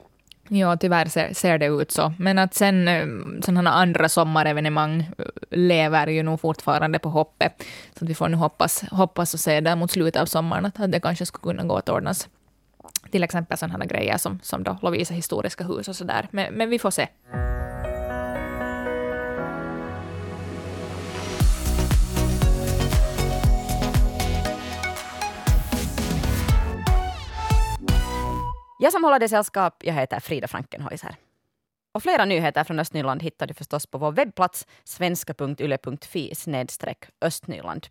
Ja, 0.52 0.76
tyvärr 0.76 1.06
ser, 1.06 1.34
ser 1.34 1.58
det 1.58 1.66
ut 1.66 1.90
så. 1.90 2.12
Men 2.18 2.38
att 2.38 2.54
sen 2.54 2.88
eh, 2.88 3.06
sådana 3.44 3.70
andra 3.70 4.08
sommarevenemang 4.08 5.00
eh, 5.18 5.24
lever 5.50 6.06
ju 6.06 6.22
nog 6.22 6.40
fortfarande 6.40 6.98
på 6.98 7.08
hoppet. 7.08 7.64
Så 7.98 8.06
vi 8.06 8.14
får 8.14 8.28
nu 8.28 8.36
hoppas, 8.36 8.84
hoppas 8.90 9.34
och 9.34 9.40
se 9.40 9.60
där 9.60 9.76
mot 9.76 9.90
slutet 9.90 10.22
av 10.22 10.26
sommaren 10.26 10.66
att 10.66 10.92
det 10.92 11.00
kanske 11.00 11.26
skulle 11.26 11.52
kunna 11.52 11.68
gå 11.68 11.76
att 11.76 11.88
ordnas. 11.88 12.28
Till 13.10 13.24
exempel 13.24 13.58
sådana 13.58 13.86
grejer 13.86 14.16
som, 14.18 14.40
som 14.42 14.64
då 14.64 14.78
Lovisa 14.82 15.14
historiska 15.14 15.64
hus 15.64 15.88
och 15.88 15.96
sådär. 15.96 16.28
Men, 16.30 16.54
men 16.54 16.70
vi 16.70 16.78
får 16.78 16.90
se. 16.90 17.08
Jag 28.82 28.92
som 28.92 29.04
håller 29.04 29.18
dig 29.18 29.28
sällskap, 29.28 29.82
jag 29.84 29.94
heter 29.94 30.20
Frida 30.20 30.48
Frankenhäuser. 30.48 31.16
Och 31.94 32.02
flera 32.02 32.24
nyheter 32.24 32.64
från 32.64 32.78
Östnyland 32.78 33.22
hittar 33.22 33.46
du 33.46 33.54
förstås 33.54 33.86
på 33.86 33.98
vår 33.98 34.12
webbplats 34.12 34.66
svenska.yle.fi 34.84 36.34
östnyland. 37.20 37.86